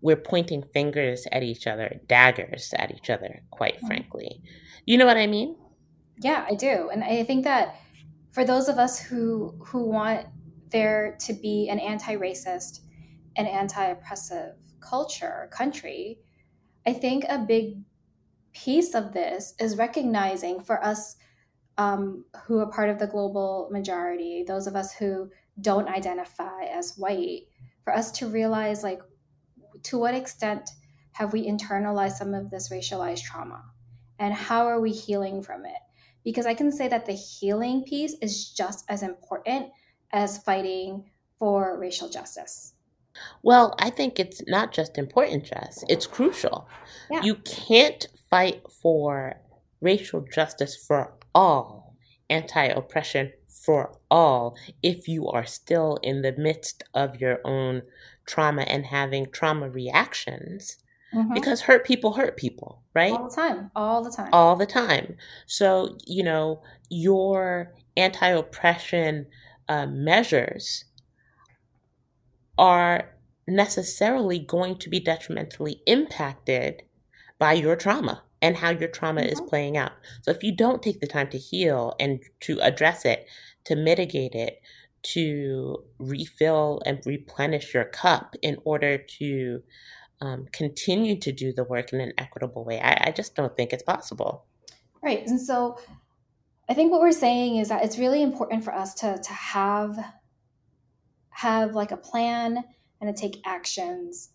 we're 0.00 0.16
pointing 0.16 0.62
fingers 0.62 1.26
at 1.32 1.42
each 1.42 1.66
other, 1.66 2.00
daggers 2.06 2.74
at 2.76 2.90
each 2.90 3.10
other, 3.10 3.42
quite 3.50 3.76
mm-hmm. 3.76 3.86
frankly. 3.86 4.42
You 4.84 4.98
know 4.98 5.06
what 5.06 5.16
I 5.16 5.26
mean? 5.26 5.56
Yeah, 6.18 6.44
I 6.48 6.54
do. 6.54 6.90
And 6.92 7.02
I 7.02 7.24
think 7.24 7.44
that 7.44 7.76
for 8.32 8.44
those 8.44 8.68
of 8.68 8.78
us 8.78 9.00
who 9.00 9.54
who 9.64 9.84
want 9.84 10.26
there 10.74 11.16
to 11.20 11.32
be 11.32 11.68
an 11.70 11.78
anti-racist 11.78 12.80
and 13.36 13.48
anti-oppressive 13.48 14.56
culture 14.80 15.48
country 15.50 16.18
i 16.86 16.92
think 16.92 17.24
a 17.28 17.38
big 17.38 17.78
piece 18.52 18.94
of 18.94 19.12
this 19.12 19.54
is 19.58 19.78
recognizing 19.78 20.60
for 20.60 20.84
us 20.84 21.16
um, 21.76 22.24
who 22.44 22.60
are 22.60 22.70
part 22.70 22.90
of 22.90 22.98
the 22.98 23.06
global 23.06 23.68
majority 23.70 24.44
those 24.46 24.66
of 24.66 24.76
us 24.76 24.92
who 24.94 25.30
don't 25.60 25.88
identify 25.88 26.64
as 26.64 26.96
white 26.96 27.42
for 27.84 27.94
us 27.94 28.10
to 28.10 28.26
realize 28.26 28.82
like 28.82 29.00
to 29.82 29.98
what 29.98 30.14
extent 30.14 30.68
have 31.12 31.32
we 31.32 31.46
internalized 31.46 32.16
some 32.16 32.34
of 32.34 32.50
this 32.50 32.70
racialized 32.70 33.22
trauma 33.22 33.62
and 34.18 34.34
how 34.34 34.66
are 34.66 34.80
we 34.80 34.90
healing 34.90 35.42
from 35.42 35.64
it? 35.64 35.82
Because 36.24 36.46
i 36.46 36.54
can 36.54 36.72
say 36.72 36.88
that 36.88 37.06
the 37.06 37.12
healing 37.12 37.84
piece 37.84 38.14
is 38.20 38.50
just 38.50 38.84
as 38.88 39.02
important 39.02 39.70
as 40.14 40.38
fighting 40.38 41.04
for 41.38 41.76
racial 41.78 42.08
justice? 42.08 42.72
Well, 43.42 43.74
I 43.78 43.90
think 43.90 44.18
it's 44.18 44.42
not 44.46 44.72
just 44.72 44.96
important, 44.96 45.44
Jess, 45.44 45.84
it's 45.88 46.06
crucial. 46.06 46.66
Yeah. 47.10 47.22
You 47.22 47.36
can't 47.36 48.06
fight 48.30 48.62
for 48.70 49.34
racial 49.80 50.22
justice 50.22 50.76
for 50.76 51.14
all, 51.34 51.96
anti 52.30 52.64
oppression 52.64 53.32
for 53.48 53.98
all, 54.10 54.56
if 54.82 55.06
you 55.08 55.28
are 55.28 55.44
still 55.44 55.98
in 56.02 56.22
the 56.22 56.32
midst 56.32 56.82
of 56.94 57.20
your 57.20 57.40
own 57.44 57.82
trauma 58.26 58.62
and 58.62 58.86
having 58.86 59.30
trauma 59.30 59.68
reactions. 59.68 60.78
Mm-hmm. 61.14 61.34
Because 61.34 61.60
hurt 61.60 61.86
people 61.86 62.14
hurt 62.14 62.36
people, 62.36 62.82
right? 62.92 63.12
All 63.12 63.28
the 63.28 63.36
time. 63.36 63.70
All 63.76 64.02
the 64.02 64.10
time. 64.10 64.30
All 64.32 64.56
the 64.56 64.66
time. 64.66 65.16
So, 65.46 65.96
you 66.04 66.24
know, 66.24 66.60
your 66.90 67.72
anti 67.96 68.26
oppression 68.30 69.26
uh, 69.68 69.86
measures 69.86 70.84
are 72.56 73.10
necessarily 73.46 74.38
going 74.38 74.78
to 74.78 74.88
be 74.88 75.00
detrimentally 75.00 75.82
impacted 75.86 76.82
by 77.38 77.52
your 77.52 77.76
trauma 77.76 78.22
and 78.40 78.56
how 78.56 78.70
your 78.70 78.88
trauma 78.88 79.20
mm-hmm. 79.20 79.32
is 79.32 79.40
playing 79.40 79.76
out. 79.76 79.92
So 80.22 80.30
if 80.30 80.42
you 80.42 80.54
don't 80.54 80.82
take 80.82 81.00
the 81.00 81.06
time 81.06 81.28
to 81.30 81.38
heal 81.38 81.94
and 81.98 82.20
to 82.40 82.60
address 82.60 83.04
it, 83.04 83.26
to 83.64 83.76
mitigate 83.76 84.34
it, 84.34 84.60
to 85.02 85.84
refill 85.98 86.80
and 86.86 87.00
replenish 87.04 87.74
your 87.74 87.84
cup 87.84 88.36
in 88.42 88.56
order 88.64 88.98
to 89.18 89.62
um, 90.20 90.46
continue 90.52 91.18
to 91.20 91.32
do 91.32 91.52
the 91.52 91.64
work 91.64 91.92
in 91.92 92.00
an 92.00 92.12
equitable 92.16 92.64
way, 92.64 92.80
I, 92.80 93.08
I 93.08 93.10
just 93.10 93.34
don't 93.34 93.54
think 93.56 93.72
it's 93.72 93.82
possible. 93.82 94.46
Right. 95.02 95.26
And 95.26 95.40
so 95.40 95.78
I 96.68 96.74
think 96.74 96.90
what 96.90 97.00
we're 97.00 97.12
saying 97.12 97.56
is 97.56 97.68
that 97.68 97.84
it's 97.84 97.98
really 97.98 98.22
important 98.22 98.64
for 98.64 98.74
us 98.74 98.94
to 98.94 99.18
to 99.18 99.32
have 99.32 99.98
have 101.30 101.74
like 101.74 101.90
a 101.90 101.96
plan 101.96 102.64
and 103.00 103.14
to 103.14 103.20
take 103.20 103.42
actions 103.44 104.30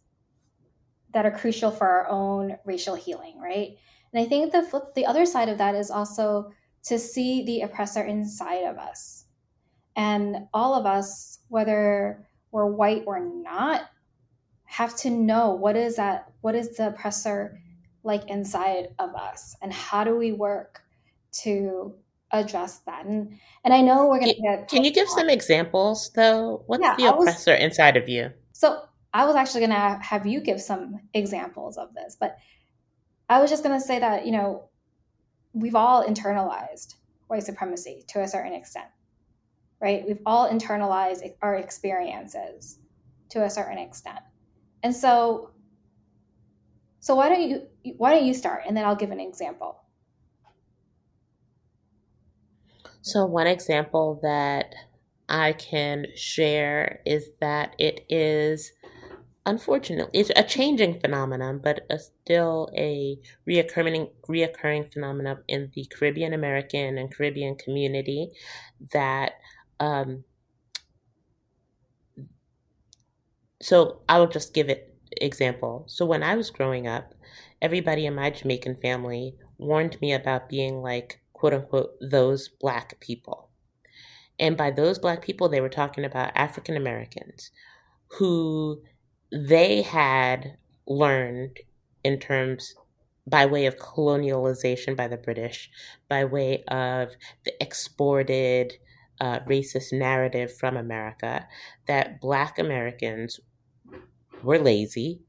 that 1.14 1.26
are 1.26 1.32
crucial 1.32 1.72
for 1.72 1.88
our 1.88 2.08
own 2.10 2.58
racial 2.66 2.96
healing, 2.96 3.40
right? 3.42 3.70
And 4.14 4.22
I 4.22 4.28
think 4.28 4.52
the 4.52 4.62
flip, 4.62 4.94
the 4.96 5.06
other 5.06 5.26
side 5.26 5.50
of 5.50 5.58
that 5.58 5.76
is 5.76 5.90
also 5.90 6.52
to 6.84 7.00
see 7.00 7.44
the 7.46 7.62
oppressor 7.62 8.04
inside 8.04 8.64
of 8.66 8.78
us. 8.78 9.26
And 9.96 10.48
all 10.54 10.76
of 10.76 10.86
us, 10.86 11.40
whether 11.48 12.28
we're 12.52 12.68
white 12.68 13.04
or 13.08 13.20
not, 13.20 13.90
have 14.66 14.96
to 14.98 15.10
know 15.10 15.52
what 15.52 15.76
is 15.76 15.96
that 15.96 16.32
what 16.42 16.54
is 16.54 16.78
the 16.78 16.88
oppressor 16.88 17.60
like 18.04 18.30
inside 18.30 18.90
of 19.00 19.16
us 19.16 19.56
and 19.62 19.74
how 19.74 20.04
do 20.04 20.16
we 20.16 20.32
work 20.32 20.82
to 21.32 21.96
address 22.32 22.80
that. 22.80 23.06
And 23.06 23.38
and 23.64 23.74
I 23.74 23.82
know 23.82 24.08
we're 24.08 24.20
going 24.20 24.34
to 24.34 24.42
get. 24.42 24.68
Can 24.68 24.84
you 24.84 24.92
give 24.92 25.08
some 25.10 25.30
examples 25.30 26.12
though? 26.16 26.64
What's 26.68 26.82
yeah, 26.82 26.96
the 26.98 27.06
oppressor 27.06 27.52
was, 27.52 27.62
inside 27.62 27.98
of 27.98 28.08
you? 28.08 28.32
So 28.52 28.82
I 29.14 29.26
was 29.26 29.36
actually 29.36 29.62
going 29.62 29.72
to 29.72 30.00
have 30.02 30.26
you 30.26 30.42
give 30.42 30.62
some 30.62 31.00
examples 31.14 31.78
of 31.78 31.94
this, 31.94 32.16
but 32.20 32.38
I 33.28 33.40
was 33.42 33.50
just 33.50 33.64
going 33.64 33.80
to 33.80 33.86
say 33.86 34.00
that 34.00 34.26
you 34.26 34.32
know 34.32 34.70
we've 35.54 35.76
all 35.76 36.06
internalized 36.06 36.96
white 37.28 37.44
supremacy 37.44 38.06
to 38.10 38.22
a 38.22 38.28
certain 38.28 38.54
extent, 38.54 38.88
right? 39.82 40.04
We've 40.08 40.22
all 40.26 40.50
internalized 40.50 41.22
our 41.42 41.56
experiences 41.56 42.80
to 43.30 43.44
a 43.44 43.50
certain 43.50 43.78
extent, 43.78 44.20
and 44.84 44.96
so 44.96 45.52
so 47.00 47.16
why 47.16 47.30
don't 47.30 47.42
you 47.42 47.68
why 47.98 48.14
don't 48.14 48.26
you 48.26 48.34
start 48.34 48.64
and 48.68 48.76
then 48.76 48.86
I'll 48.86 48.96
give 48.96 49.12
an 49.12 49.20
example. 49.20 49.82
So, 53.02 53.26
one 53.26 53.48
example 53.48 54.20
that 54.24 54.74
I 55.28 55.54
can 55.54 56.08
share 56.16 57.02
is 57.06 57.30
that 57.40 57.76
it 57.78 58.06
is 58.10 58.72
unfortunately 59.46 60.20
it's 60.20 60.32
a 60.36 60.44
changing 60.44 61.00
phenomenon, 61.00 61.60
but 61.64 61.86
a, 61.90 62.00
still 62.00 62.70
a 62.78 63.20
reoccurring 63.48 64.12
reoccurring 64.30 64.92
phenomenon 64.94 65.44
in 65.48 65.72
the 65.76 65.86
Caribbean 65.86 66.34
American 66.34 66.98
and 66.98 67.14
Caribbean 67.16 67.56
community 67.56 68.32
that 68.94 69.34
um, 69.80 70.24
so 73.62 74.02
I 74.08 74.20
will 74.20 74.28
just 74.28 74.54
give 74.54 74.70
it 74.70 74.96
example. 75.12 75.86
So 75.88 76.06
when 76.06 76.24
I 76.24 76.36
was 76.36 76.50
growing 76.50 76.88
up, 76.88 77.14
everybody 77.62 78.06
in 78.06 78.16
my 78.16 78.30
Jamaican 78.30 78.78
family 78.78 79.36
warned 79.58 80.00
me 80.02 80.14
about 80.14 80.50
being 80.50 80.82
like 80.82 81.22
quote 81.40 81.54
unquote 81.54 81.92
those 82.02 82.50
black 82.50 83.00
people. 83.00 83.50
And 84.38 84.58
by 84.58 84.72
those 84.72 85.00
black 85.00 85.22
people, 85.22 85.48
they 85.50 85.62
were 85.62 85.70
talking 85.70 86.04
about 86.04 86.32
African 86.36 86.76
Americans 86.76 87.52
who 88.18 88.82
they 89.32 89.82
had 89.82 90.58
learned 90.88 91.60
in 92.04 92.20
terms 92.20 92.76
by 93.28 93.46
way 93.46 93.68
of 93.68 93.78
colonialization 93.78 94.98
by 94.98 95.08
the 95.08 95.18
British, 95.18 95.70
by 96.10 96.26
way 96.26 96.64
of 96.68 97.16
the 97.46 97.54
exported 97.62 98.74
uh, 99.22 99.40
racist 99.42 99.94
narrative 99.94 100.56
from 100.58 100.76
America, 100.76 101.48
that 101.88 102.20
Black 102.20 102.58
Americans 102.58 103.40
were 104.42 104.58
lazy, 104.58 105.22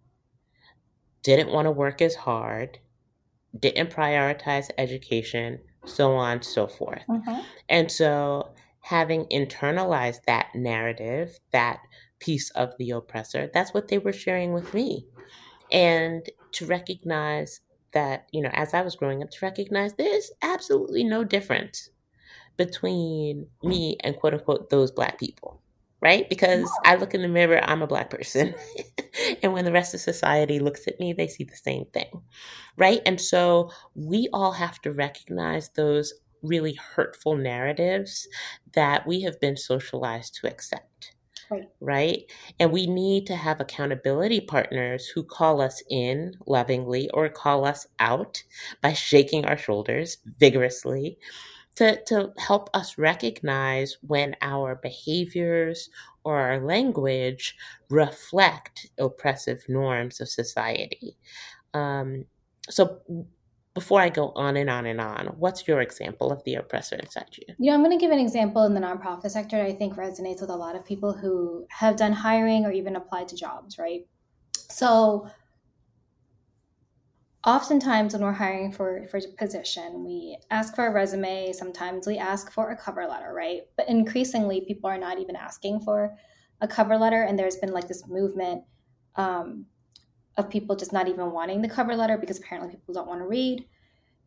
didn't 1.22 1.50
want 1.50 1.66
to 1.66 1.70
work 1.72 2.00
as 2.00 2.14
hard, 2.14 2.78
didn't 3.58 3.90
prioritize 3.90 4.70
education, 4.78 5.58
so 5.84 6.12
on 6.12 6.32
and 6.32 6.44
so 6.44 6.66
forth. 6.66 7.02
Mm-hmm. 7.08 7.40
And 7.68 7.90
so 7.90 8.50
having 8.80 9.24
internalized 9.26 10.24
that 10.26 10.48
narrative, 10.54 11.38
that 11.52 11.80
piece 12.18 12.50
of 12.50 12.74
the 12.78 12.90
oppressor, 12.90 13.50
that's 13.52 13.72
what 13.72 13.88
they 13.88 13.98
were 13.98 14.12
sharing 14.12 14.52
with 14.52 14.72
me. 14.74 15.06
And 15.72 16.28
to 16.52 16.66
recognize 16.66 17.60
that, 17.92 18.26
you 18.32 18.42
know, 18.42 18.50
as 18.52 18.74
I 18.74 18.82
was 18.82 18.96
growing 18.96 19.22
up, 19.22 19.30
to 19.30 19.38
recognize 19.42 19.94
there's 19.94 20.30
absolutely 20.42 21.04
no 21.04 21.24
difference 21.24 21.90
between 22.56 23.46
me 23.62 23.96
and 24.00 24.16
quote 24.16 24.34
unquote 24.34 24.70
those 24.70 24.90
black 24.90 25.18
people 25.18 25.60
right? 26.00 26.28
Because 26.28 26.70
I 26.84 26.96
look 26.96 27.14
in 27.14 27.22
the 27.22 27.28
mirror, 27.28 27.60
I'm 27.62 27.82
a 27.82 27.86
black 27.86 28.10
person. 28.10 28.54
and 29.42 29.52
when 29.52 29.64
the 29.64 29.72
rest 29.72 29.94
of 29.94 30.00
society 30.00 30.58
looks 30.58 30.86
at 30.86 30.98
me, 30.98 31.12
they 31.12 31.28
see 31.28 31.44
the 31.44 31.56
same 31.56 31.84
thing, 31.92 32.22
right? 32.76 33.00
And 33.06 33.20
so 33.20 33.70
we 33.94 34.28
all 34.32 34.52
have 34.52 34.80
to 34.82 34.92
recognize 34.92 35.70
those 35.70 36.14
really 36.42 36.74
hurtful 36.74 37.36
narratives 37.36 38.26
that 38.74 39.06
we 39.06 39.20
have 39.22 39.38
been 39.40 39.56
socialized 39.56 40.34
to 40.36 40.46
accept. 40.46 41.14
Right. 41.50 41.68
right. 41.80 42.32
And 42.60 42.70
we 42.70 42.86
need 42.86 43.26
to 43.26 43.34
have 43.34 43.60
accountability 43.60 44.40
partners 44.40 45.08
who 45.08 45.24
call 45.24 45.60
us 45.60 45.82
in 45.90 46.34
lovingly 46.46 47.10
or 47.10 47.28
call 47.28 47.64
us 47.64 47.88
out 47.98 48.44
by 48.80 48.92
shaking 48.92 49.44
our 49.44 49.56
shoulders 49.56 50.18
vigorously 50.38 51.18
to, 51.76 52.02
to 52.04 52.32
help 52.38 52.68
us 52.74 52.98
recognize 52.98 53.96
when 54.06 54.36
our 54.42 54.74
behaviors 54.74 55.88
or 56.24 56.38
our 56.38 56.60
language 56.60 57.56
reflect 57.88 58.88
oppressive 58.98 59.62
norms 59.68 60.20
of 60.20 60.28
society. 60.28 61.16
Um, 61.74 62.26
so, 62.68 63.00
before 63.72 64.00
I 64.00 64.08
go 64.08 64.32
on 64.34 64.56
and 64.56 64.68
on 64.68 64.84
and 64.84 65.00
on, 65.00 65.26
what's 65.38 65.68
your 65.68 65.80
example 65.80 66.32
of 66.32 66.42
the 66.44 66.56
oppressor 66.56 66.96
inside 66.96 67.28
you? 67.36 67.54
You 67.58 67.70
know, 67.70 67.74
I'm 67.74 67.84
going 67.84 67.96
to 67.96 68.04
give 68.04 68.10
an 68.10 68.18
example 68.18 68.64
in 68.64 68.74
the 68.74 68.80
nonprofit 68.80 69.30
sector 69.30 69.56
that 69.56 69.66
I 69.66 69.72
think 69.72 69.94
resonates 69.94 70.40
with 70.40 70.50
a 70.50 70.56
lot 70.56 70.74
of 70.74 70.84
people 70.84 71.12
who 71.12 71.66
have 71.70 71.96
done 71.96 72.12
hiring 72.12 72.66
or 72.66 72.72
even 72.72 72.96
applied 72.96 73.28
to 73.28 73.36
jobs, 73.36 73.78
right? 73.78 74.06
So, 74.52 75.30
oftentimes 77.44 78.12
when 78.12 78.22
we're 78.22 78.32
hiring 78.32 78.70
for 78.70 79.06
for 79.10 79.16
a 79.16 79.36
position 79.38 80.04
we 80.04 80.36
ask 80.50 80.74
for 80.74 80.86
a 80.86 80.92
resume 80.92 81.52
sometimes 81.52 82.06
we 82.06 82.18
ask 82.18 82.52
for 82.52 82.70
a 82.70 82.76
cover 82.76 83.06
letter 83.06 83.32
right? 83.32 83.62
But 83.76 83.88
increasingly 83.88 84.60
people 84.60 84.90
are 84.90 84.98
not 84.98 85.18
even 85.18 85.36
asking 85.36 85.80
for 85.80 86.16
a 86.60 86.68
cover 86.68 86.98
letter 86.98 87.22
and 87.22 87.38
there's 87.38 87.56
been 87.56 87.72
like 87.72 87.88
this 87.88 88.06
movement 88.06 88.64
um, 89.16 89.64
of 90.36 90.50
people 90.50 90.76
just 90.76 90.92
not 90.92 91.08
even 91.08 91.32
wanting 91.32 91.62
the 91.62 91.68
cover 91.68 91.96
letter 91.96 92.18
because 92.18 92.38
apparently 92.38 92.70
people 92.70 92.92
don't 92.92 93.08
want 93.08 93.20
to 93.20 93.26
read 93.26 93.64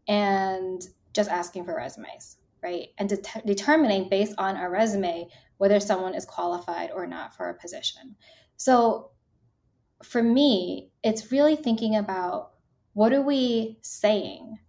and 0.08 0.88
just 1.13 1.30
asking 1.30 1.65
for 1.65 1.76
resumes 1.76 2.38
right? 2.63 2.88
And 2.97 3.10
det- 3.10 3.45
determining 3.45 4.10
based 4.10 4.34
on 4.38 4.56
a 4.56 4.69
resume 4.69 5.28
whether 5.58 5.80
someone 5.80 6.15
is 6.15 6.26
qualified 6.26 6.91
or 6.91 7.06
not 7.06 7.36
for 7.36 7.49
a 7.49 7.54
position. 7.54 8.15
So 8.58 9.12
for 10.04 10.23
me 10.23 10.89
it's 11.04 11.32
really 11.32 11.56
thinking 11.56 11.95
about 11.95 12.53
what 12.94 13.12
are 13.12 13.22
we 13.22 13.80
saying? 13.82 14.60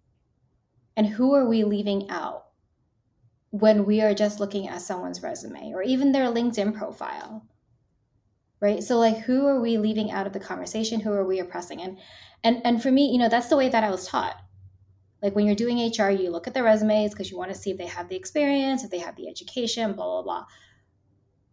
And 0.97 1.07
who 1.07 1.35
are 1.35 1.49
we 1.49 1.65
leaving 1.65 2.11
out 2.11 2.47
when 3.51 3.85
we 3.85 4.01
are 4.01 4.15
just 4.15 4.41
looking 4.41 4.69
at 4.69 4.81
someone's 4.81 5.23
resume 5.23 5.73
or 5.75 5.83
even 5.83 6.13
their 6.13 6.27
LinkedIn 6.27 6.75
profile? 6.75 7.47
Right? 8.61 8.83
So 8.83 8.99
like 8.99 9.19
who 9.19 9.47
are 9.47 9.61
we 9.61 9.77
leaving 9.77 10.11
out 10.11 10.27
of 10.27 10.33
the 10.33 10.41
conversation? 10.41 11.01
Who 11.01 11.13
are 11.13 11.27
we 11.27 11.39
oppressing? 11.39 11.83
And 11.83 11.99
and 12.43 12.63
and 12.65 12.83
for 12.83 12.91
me, 12.91 13.11
you 13.11 13.19
know, 13.19 13.29
that's 13.29 13.49
the 13.49 13.57
way 13.57 13.69
that 13.69 13.85
I 13.85 13.91
was 13.91 14.07
taught. 14.07 14.37
Like 15.23 15.35
when 15.35 15.47
you're 15.47 15.55
doing 15.55 15.79
HR, 15.79 16.11
you 16.11 16.31
look 16.31 16.47
at 16.47 16.55
the 16.55 16.63
resumes 16.63 17.11
because 17.11 17.31
you 17.31 17.37
want 17.37 17.53
to 17.53 17.59
see 17.59 17.71
if 17.71 17.79
they 17.79 17.87
have 17.87 18.09
the 18.09 18.17
experience, 18.17 18.85
if 18.85 18.91
they 18.91 18.99
have 18.99 19.17
the 19.17 19.29
education, 19.29 19.93
blah 19.93 20.05
blah 20.05 20.23
blah. 20.23 20.47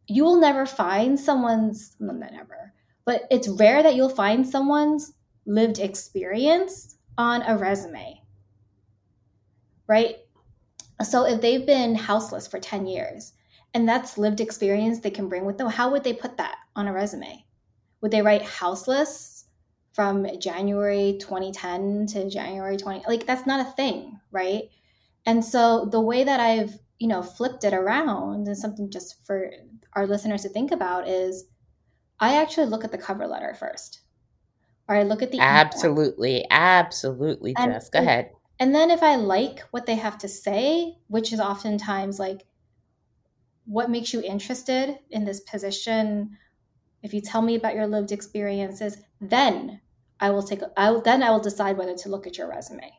You 0.08 0.24
will 0.24 0.40
never 0.40 0.66
find 0.66 1.20
someone's 1.20 1.96
well, 2.00 2.14
never, 2.14 2.74
but 3.06 3.24
it's 3.30 3.48
rare 3.48 3.84
that 3.84 3.96
you'll 3.96 4.10
find 4.10 4.48
someone's 4.48 5.14
lived 5.46 5.80
experience 5.80 6.98
on 7.18 7.42
a 7.44 7.58
resume, 7.58 8.22
right? 9.88 10.18
So 11.04 11.26
if 11.26 11.42
they've 11.42 11.66
been 11.66 11.96
houseless 11.96 12.48
for 12.48 12.60
10 12.60 12.86
years 12.86 13.34
and 13.74 13.88
that's 13.88 14.18
lived 14.18 14.40
experience 14.40 15.00
they 15.00 15.10
can 15.10 15.30
bring 15.30 15.46
with 15.46 15.58
them, 15.58 15.70
how 15.70 15.92
would 15.92 16.04
they 16.04 16.14
put 16.14 16.38
that 16.38 16.58
on 16.76 16.88
a 16.88 16.94
resume? 16.94 17.46
Would 18.02 18.12
they 18.12 18.22
write 18.22 18.44
houseless 18.44 19.46
from 19.94 20.26
January 20.40 21.18
2010 21.20 22.08
to 22.08 22.30
January 22.30 22.78
20? 22.78 23.04
Like 23.08 23.26
that's 23.26 23.48
not 23.48 23.66
a 23.66 23.72
thing, 23.72 24.20
right? 24.32 24.64
And 25.26 25.44
so 25.44 25.86
the 25.86 26.02
way 26.02 26.24
that 26.24 26.40
I've, 26.40 26.78
you 27.00 27.08
know, 27.08 27.22
flipped 27.22 27.64
it 27.64 27.74
around 27.74 28.48
and 28.48 28.58
something 28.58 28.90
just 28.90 29.26
for 29.26 29.52
our 29.94 30.08
listeners 30.08 30.44
to 30.44 30.50
think 30.50 30.72
about 30.72 31.08
is 31.08 31.46
I 32.20 32.38
actually 32.42 32.68
look 32.68 32.84
at 32.84 32.92
the 32.92 32.98
cover 32.98 33.28
letter 33.28 33.56
first 33.56 34.01
or 34.88 34.96
I 34.96 35.04
look 35.04 35.22
at 35.22 35.32
the 35.32 35.40
absolutely, 35.40 36.38
email. 36.38 36.48
absolutely, 36.50 37.54
and, 37.58 37.74
Jess. 37.74 37.90
Go 37.90 38.00
and, 38.00 38.08
ahead. 38.08 38.32
And 38.60 38.76
then 38.76 38.92
if 38.92 39.02
I 39.02 39.16
like 39.16 39.62
what 39.72 39.86
they 39.86 39.96
have 39.96 40.18
to 40.20 40.28
say, 40.28 40.98
which 41.08 41.34
is 41.34 41.40
oftentimes 41.40 42.20
like, 42.20 42.46
what 43.66 43.90
makes 43.90 44.14
you 44.14 44.22
interested 44.22 44.98
in 45.10 45.26
this 45.26 45.40
position? 45.40 46.38
If 47.04 47.14
you 47.14 47.22
tell 47.22 47.42
me 47.42 47.56
about 47.56 47.76
your 47.76 47.88
lived 47.88 48.12
experiences, 48.12 48.98
then 49.20 49.82
I 50.20 50.30
will 50.32 50.44
take. 50.44 50.62
I 50.78 50.92
will, 50.92 51.02
then 51.02 51.24
I 51.24 51.32
will 51.32 51.40
decide 51.40 51.78
whether 51.78 51.96
to 51.96 52.10
look 52.10 52.28
at 52.28 52.38
your 52.38 52.50
resume, 52.50 52.92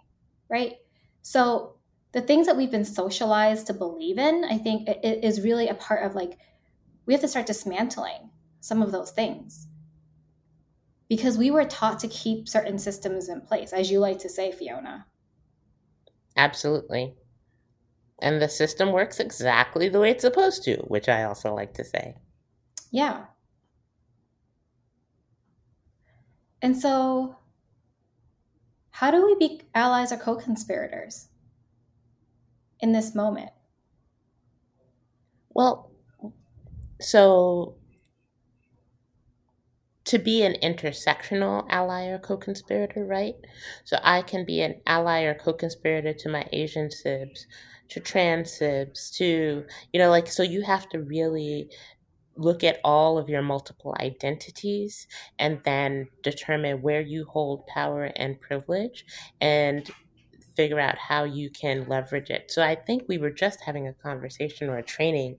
right? 0.49 0.75
So 1.23 1.77
the 2.13 2.21
things 2.21 2.47
that 2.47 2.57
we've 2.57 2.71
been 2.71 2.85
socialized 2.85 3.67
to 3.69 3.75
believe 3.75 4.19
in, 4.19 4.45
I 4.45 4.59
think, 4.59 4.89
it 4.89 5.25
is 5.25 5.43
really 5.43 5.69
a 5.69 5.75
part 5.75 6.05
of 6.05 6.15
like 6.15 6.39
we 7.07 7.15
have 7.15 7.21
to 7.23 7.29
start 7.29 7.47
dismantling 7.47 8.31
some 8.61 8.83
of 8.83 8.93
those 8.93 9.11
things 9.11 9.69
because 11.13 11.37
we 11.37 11.51
were 11.51 11.67
taught 11.67 11.99
to 11.99 12.09
keep 12.09 12.49
certain 12.49 12.79
systems 12.79 13.29
in 13.29 13.43
place, 13.43 13.75
as 13.75 13.91
you 13.91 13.99
like 13.99 14.19
to 14.21 14.31
say, 14.31 14.51
Fiona. 14.51 15.05
Absolutely. 16.39 17.13
And 18.23 18.41
the 18.41 18.49
system 18.49 18.93
works 18.93 19.21
exactly 19.21 19.91
the 19.91 20.01
way 20.01 20.09
it's 20.09 20.23
supposed 20.23 20.65
to, 20.65 20.77
which 20.89 21.11
I 21.11 21.25
also 21.25 21.55
like 21.55 21.75
to 21.75 21.85
say. 21.85 22.15
Yeah. 22.91 23.25
And 26.63 26.75
so, 26.75 27.37
how 28.89 29.11
do 29.11 29.27
we 29.27 29.35
be 29.35 29.61
allies 29.75 30.13
or 30.13 30.17
co 30.17 30.37
conspirators 30.37 31.29
in 32.81 32.93
this 32.93 33.15
moment? 33.15 33.51
Well, 35.51 35.91
so 37.03 37.77
to 40.05 40.19
be 40.19 40.43
an 40.43 40.55
intersectional 40.63 41.67
ally 41.71 42.07
or 42.07 42.19
co-conspirator, 42.19 43.05
right? 43.05 43.35
So 43.85 43.99
I 44.03 44.23
can 44.23 44.45
be 44.45 44.61
an 44.63 44.81
ally 44.87 45.23
or 45.23 45.35
co-conspirator 45.35 46.13
to 46.15 46.29
my 46.29 46.47
Asian 46.53 46.91
sibs, 46.91 47.47
to 47.91 48.01
trans 48.01 48.53
sibs, 48.53 49.11
to 49.19 49.65
you 49.93 50.01
know, 50.01 50.11
like 50.11 50.27
so 50.29 50.43
you 50.43 50.63
have 50.63 50.89
to 50.91 51.01
really 51.01 51.71
look 52.37 52.65
at 52.65 52.81
all 52.85 53.19
of 53.19 53.29
your 53.29 53.43
multiple 53.43 53.95
identities 54.01 55.07
and 55.39 55.61
then 55.65 56.09
determine 56.23 56.81
where 56.83 57.01
you 57.03 57.27
hold 57.27 57.67
power 57.67 58.05
and 58.17 58.41
privilege 58.41 59.05
and 59.41 59.91
figure 60.57 60.81
out 60.81 60.99
how 60.99 61.25
you 61.25 61.51
can 61.51 61.87
leverage 61.89 62.31
it. 62.31 62.51
So 62.51 62.63
I 62.63 62.75
think 62.75 63.05
we 63.09 63.19
were 63.19 63.31
just 63.31 63.61
having 63.63 63.89
a 63.89 63.95
conversation 63.95 64.69
or 64.69 64.79
a 64.79 64.83
training 64.83 65.39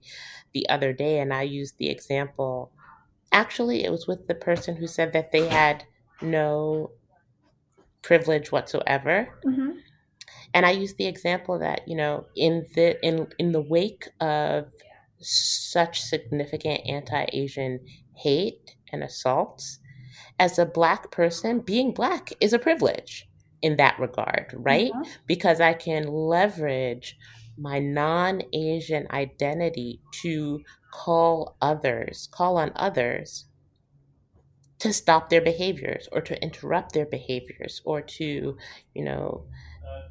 the 0.54 0.68
other 0.70 0.94
day 0.94 1.20
and 1.20 1.34
I 1.34 1.44
used 1.44 1.78
the 1.78 1.90
example 1.90 2.72
actually 3.34 3.84
it 3.84 3.92
was 3.92 4.08
with 4.08 4.28
the 4.28 4.36
person 4.36 4.76
who 4.76 4.88
said 4.88 5.12
that 5.14 5.32
they 5.32 5.48
had 5.48 5.84
no 6.22 6.92
privilege 8.02 8.52
whatsoever. 8.52 9.28
Mm-hmm. 9.46 9.72
And 10.54 10.66
I 10.66 10.72
used 10.72 10.98
the 10.98 11.08
example 11.08 11.58
that, 11.60 11.88
you 11.88 11.98
know, 11.98 12.26
in 12.36 12.66
the 12.76 13.04
in 13.06 13.28
in 13.40 13.52
the 13.52 13.62
wake 13.62 14.08
of 14.22 14.72
such 15.20 16.02
significant 16.02 16.82
anti-Asian 16.86 17.80
hate 18.16 18.76
and 18.92 19.04
assaults, 19.04 19.80
as 20.40 20.60
a 20.60 20.66
black 20.66 21.12
person, 21.12 21.60
being 21.60 21.92
black 21.94 22.32
is 22.40 22.54
a 22.54 22.60
privilege 22.60 23.28
in 23.62 23.78
that 23.78 24.00
regard, 24.00 24.54
right? 24.54 24.92
Mm-hmm. 24.92 25.10
Because 25.26 25.60
I 25.60 25.74
can 25.74 26.08
leverage 26.08 27.18
my 27.58 27.80
non 27.80 28.42
Asian 28.54 29.08
identity 29.12 30.02
to 30.22 30.62
call 30.92 31.56
others, 31.62 32.28
call 32.32 32.58
on 32.58 32.72
others 32.76 33.46
to 34.80 34.92
stop 34.92 35.30
their 35.30 35.42
behaviors 35.42 36.10
or 36.12 36.22
to 36.22 36.42
interrupt 36.44 36.94
their 36.94 37.06
behaviors 37.06 37.82
or 37.86 38.02
to, 38.02 38.58
you 38.94 39.04
know, 39.04 39.46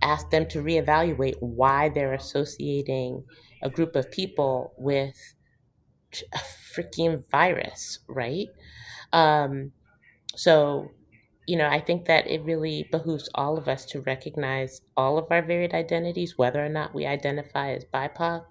ask 0.01 0.31
them 0.31 0.47
to 0.49 0.63
reevaluate 0.63 1.37
why 1.41 1.89
they're 1.89 2.15
associating 2.15 3.25
a 3.63 3.71
group 3.71 3.95
of 3.95 4.11
people 4.11 4.73
with 4.77 5.35
a 6.33 6.39
freaking 6.39 7.23
virus, 7.31 8.01
right? 8.09 8.49
Um, 9.13 9.73
so 10.35 10.91
you 11.47 11.57
know, 11.57 11.67
I 11.67 11.81
think 11.81 12.05
that 12.07 12.27
it 12.27 12.43
really 12.45 12.89
behooves 12.93 13.29
all 13.35 13.59
of 13.59 13.69
us 13.69 13.85
to 13.87 14.01
recognize 14.03 14.81
all 14.97 15.19
of 15.19 15.27
our 15.31 15.43
varied 15.43 15.75
identities, 15.75 16.39
whether 16.39 16.65
or 16.65 16.69
not 16.69 16.95
we 16.95 17.07
identify 17.07 17.73
as 17.73 17.85
BIPOC 17.85 18.45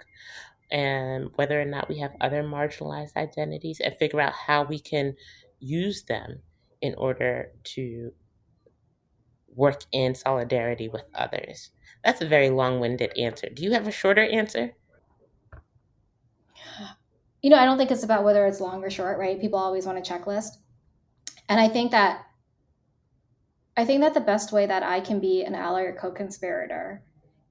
and 0.71 1.29
whether 1.35 1.59
or 1.61 1.65
not 1.65 1.89
we 1.89 1.99
have 1.99 2.11
other 2.21 2.43
marginalized 2.43 3.15
identities, 3.17 3.81
and 3.81 3.95
figure 3.97 4.21
out 4.21 4.33
how 4.33 4.63
we 4.63 4.79
can 4.79 5.15
use 5.59 6.03
them 6.03 6.39
in 6.81 6.95
order 6.95 7.51
to 7.63 8.11
work 9.53 9.83
in 9.91 10.15
solidarity 10.15 10.87
with 10.87 11.03
others. 11.13 11.71
That's 12.03 12.21
a 12.21 12.27
very 12.27 12.49
long 12.49 12.79
winded 12.79 13.17
answer. 13.17 13.49
Do 13.49 13.63
you 13.63 13.71
have 13.71 13.87
a 13.87 13.91
shorter 13.91 14.23
answer? 14.23 14.71
You 17.41 17.49
know, 17.49 17.57
I 17.57 17.65
don't 17.65 17.77
think 17.77 17.91
it's 17.91 18.03
about 18.03 18.23
whether 18.23 18.45
it's 18.45 18.61
long 18.61 18.83
or 18.83 18.89
short, 18.89 19.19
right? 19.19 19.39
People 19.39 19.59
always 19.59 19.85
want 19.85 19.97
a 19.97 20.01
checklist. 20.01 20.57
And 21.49 21.59
I 21.59 21.67
think 21.67 21.91
that 21.91 22.25
I 23.77 23.85
think 23.85 24.01
that 24.01 24.13
the 24.13 24.21
best 24.21 24.51
way 24.51 24.65
that 24.65 24.83
I 24.83 24.99
can 24.99 25.19
be 25.19 25.43
an 25.43 25.55
ally 25.55 25.83
or 25.83 25.93
co 25.93 26.11
conspirator 26.11 27.03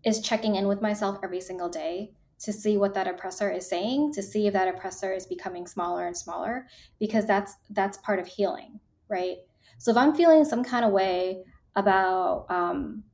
is 0.05 0.21
checking 0.21 0.57
in 0.57 0.67
with 0.69 0.83
myself 0.83 1.19
every 1.23 1.41
single 1.41 1.69
day 1.69 2.13
to 2.41 2.53
see 2.53 2.77
what 2.77 2.95
that 2.95 3.07
oppressor 3.07 3.51
is 3.51 3.69
saying 3.69 4.13
to 4.15 4.23
see 4.23 4.47
if 4.47 4.53
that 4.55 4.69
oppressor 4.69 5.13
is 5.13 5.27
becoming 5.27 5.67
smaller 5.67 6.07
and 6.07 6.17
smaller 6.17 6.67
because 6.99 7.27
that's 7.27 7.57
that's 7.71 7.99
part 7.99 8.19
of 8.19 8.27
healing 8.27 8.81
right? 9.09 9.39
So 9.79 9.91
if 9.91 9.97
i'm 9.97 10.15
feeling 10.15 10.45
some 10.45 10.65
kind 10.65 10.85
of 10.85 10.93
way 10.93 11.43
about 11.77 12.47
um, 12.51 13.05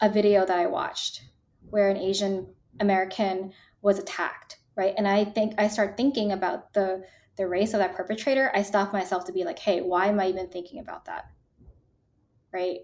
a 0.00 0.08
video 0.08 0.44
that 0.44 0.58
i 0.58 0.66
watched 0.66 1.22
where 1.70 1.88
an 1.88 1.96
asian 1.96 2.52
american 2.80 3.52
was 3.82 3.98
attacked 3.98 4.58
right? 4.76 4.94
And 4.96 5.06
i 5.06 5.24
think 5.24 5.54
i 5.58 5.68
start 5.68 5.96
thinking 5.96 6.32
about 6.32 6.72
the 6.72 7.04
the 7.36 7.46
race 7.46 7.74
of 7.74 7.80
that 7.80 7.94
perpetrator 7.94 8.50
i 8.54 8.62
stop 8.62 8.92
myself 8.92 9.24
to 9.26 9.32
be 9.32 9.44
like 9.44 9.58
hey 9.58 9.80
why 9.80 10.06
am 10.06 10.20
i 10.20 10.28
even 10.28 10.48
thinking 10.48 10.80
about 10.80 11.04
that 11.06 11.30
right? 12.52 12.80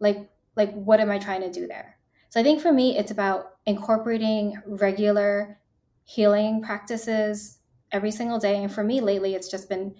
Like 0.00 0.28
like 0.56 0.72
what 0.72 1.00
am 1.00 1.10
I 1.10 1.18
trying 1.18 1.42
to 1.42 1.50
do 1.50 1.66
there? 1.66 1.96
So 2.30 2.40
I 2.40 2.42
think 2.42 2.60
for 2.60 2.72
me 2.72 2.98
it's 2.98 3.10
about 3.10 3.56
incorporating 3.66 4.60
regular 4.66 5.58
healing 6.04 6.62
practices 6.62 7.58
every 7.92 8.10
single 8.10 8.38
day 8.38 8.62
and 8.62 8.72
for 8.72 8.82
me 8.82 9.00
lately 9.00 9.34
it's 9.34 9.50
just 9.50 9.68
been 9.68 9.94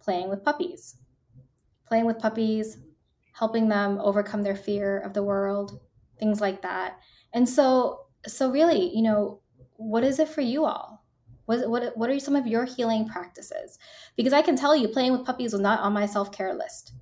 playing 0.00 0.28
with 0.28 0.44
puppies. 0.44 0.96
Playing 1.86 2.06
with 2.06 2.18
puppies, 2.18 2.78
helping 3.32 3.68
them 3.68 3.98
overcome 4.00 4.42
their 4.42 4.56
fear 4.56 4.98
of 4.98 5.14
the 5.14 5.22
world, 5.22 5.80
things 6.18 6.40
like 6.40 6.62
that. 6.62 6.98
And 7.32 7.48
so 7.48 8.06
so 8.26 8.50
really, 8.50 8.94
you 8.94 9.02
know, 9.02 9.40
what 9.76 10.04
is 10.04 10.18
it 10.18 10.28
for 10.28 10.40
you 10.40 10.64
all? 10.64 11.04
What, 11.46 11.68
what, 11.68 11.96
what 11.96 12.08
are 12.08 12.18
some 12.18 12.36
of 12.36 12.46
your 12.46 12.64
healing 12.64 13.06
practices? 13.06 13.78
Because 14.16 14.32
I 14.32 14.40
can 14.40 14.56
tell 14.56 14.74
you, 14.74 14.88
playing 14.88 15.12
with 15.12 15.26
puppies 15.26 15.52
was 15.52 15.60
not 15.60 15.80
on 15.80 15.92
my 15.92 16.06
self 16.06 16.32
care 16.32 16.54
list 16.54 16.94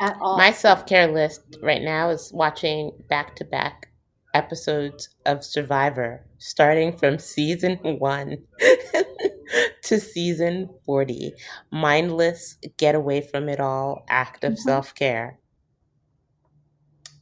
at 0.00 0.16
all. 0.20 0.36
My 0.36 0.52
self 0.52 0.86
care 0.86 1.06
list 1.06 1.42
right 1.62 1.82
now 1.82 2.10
is 2.10 2.32
watching 2.32 2.92
back 3.08 3.36
to 3.36 3.44
back 3.44 3.88
episodes 4.34 5.08
of 5.24 5.44
Survivor, 5.44 6.26
starting 6.38 6.96
from 6.96 7.18
season 7.18 7.76
one 7.82 8.38
to 9.82 10.00
season 10.00 10.68
40. 10.84 11.32
Mindless, 11.70 12.56
get 12.76 12.94
away 12.94 13.20
from 13.20 13.48
it 13.48 13.60
all, 13.60 14.04
act 14.08 14.44
of 14.44 14.54
mm-hmm. 14.54 14.68
self 14.68 14.94
care. 14.94 15.38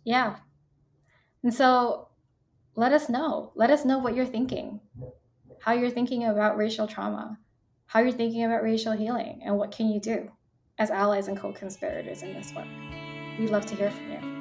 Yeah. 0.05 0.37
And 1.43 1.55
so 1.55 2.09
let 2.75 2.93
us 2.93 3.09
know. 3.09 3.53
Let 3.55 3.71
us 3.71 3.85
know 3.85 3.99
what 3.99 4.17
you're 4.17 4.27
thinking, 4.27 4.81
how 5.61 5.73
you're 5.73 5.91
thinking 5.91 6.25
about 6.25 6.57
racial 6.57 6.87
trauma, 6.87 7.39
how 7.87 8.01
you're 8.01 8.13
thinking 8.13 8.45
about 8.45 8.63
racial 8.63 8.93
healing, 8.93 9.43
and 9.45 9.57
what 9.57 9.71
can 9.71 9.89
you 9.89 10.01
do 10.01 10.31
as 10.83 10.91
allies 10.91 11.29
and 11.29 11.39
co 11.39 11.53
conspirators 11.53 12.23
in 12.25 12.35
this 12.35 12.53
work. 12.55 12.67
We'd 13.39 13.51
love 13.51 13.65
to 13.67 13.77
hear 13.77 13.91
from 13.93 14.11
you. 14.11 14.32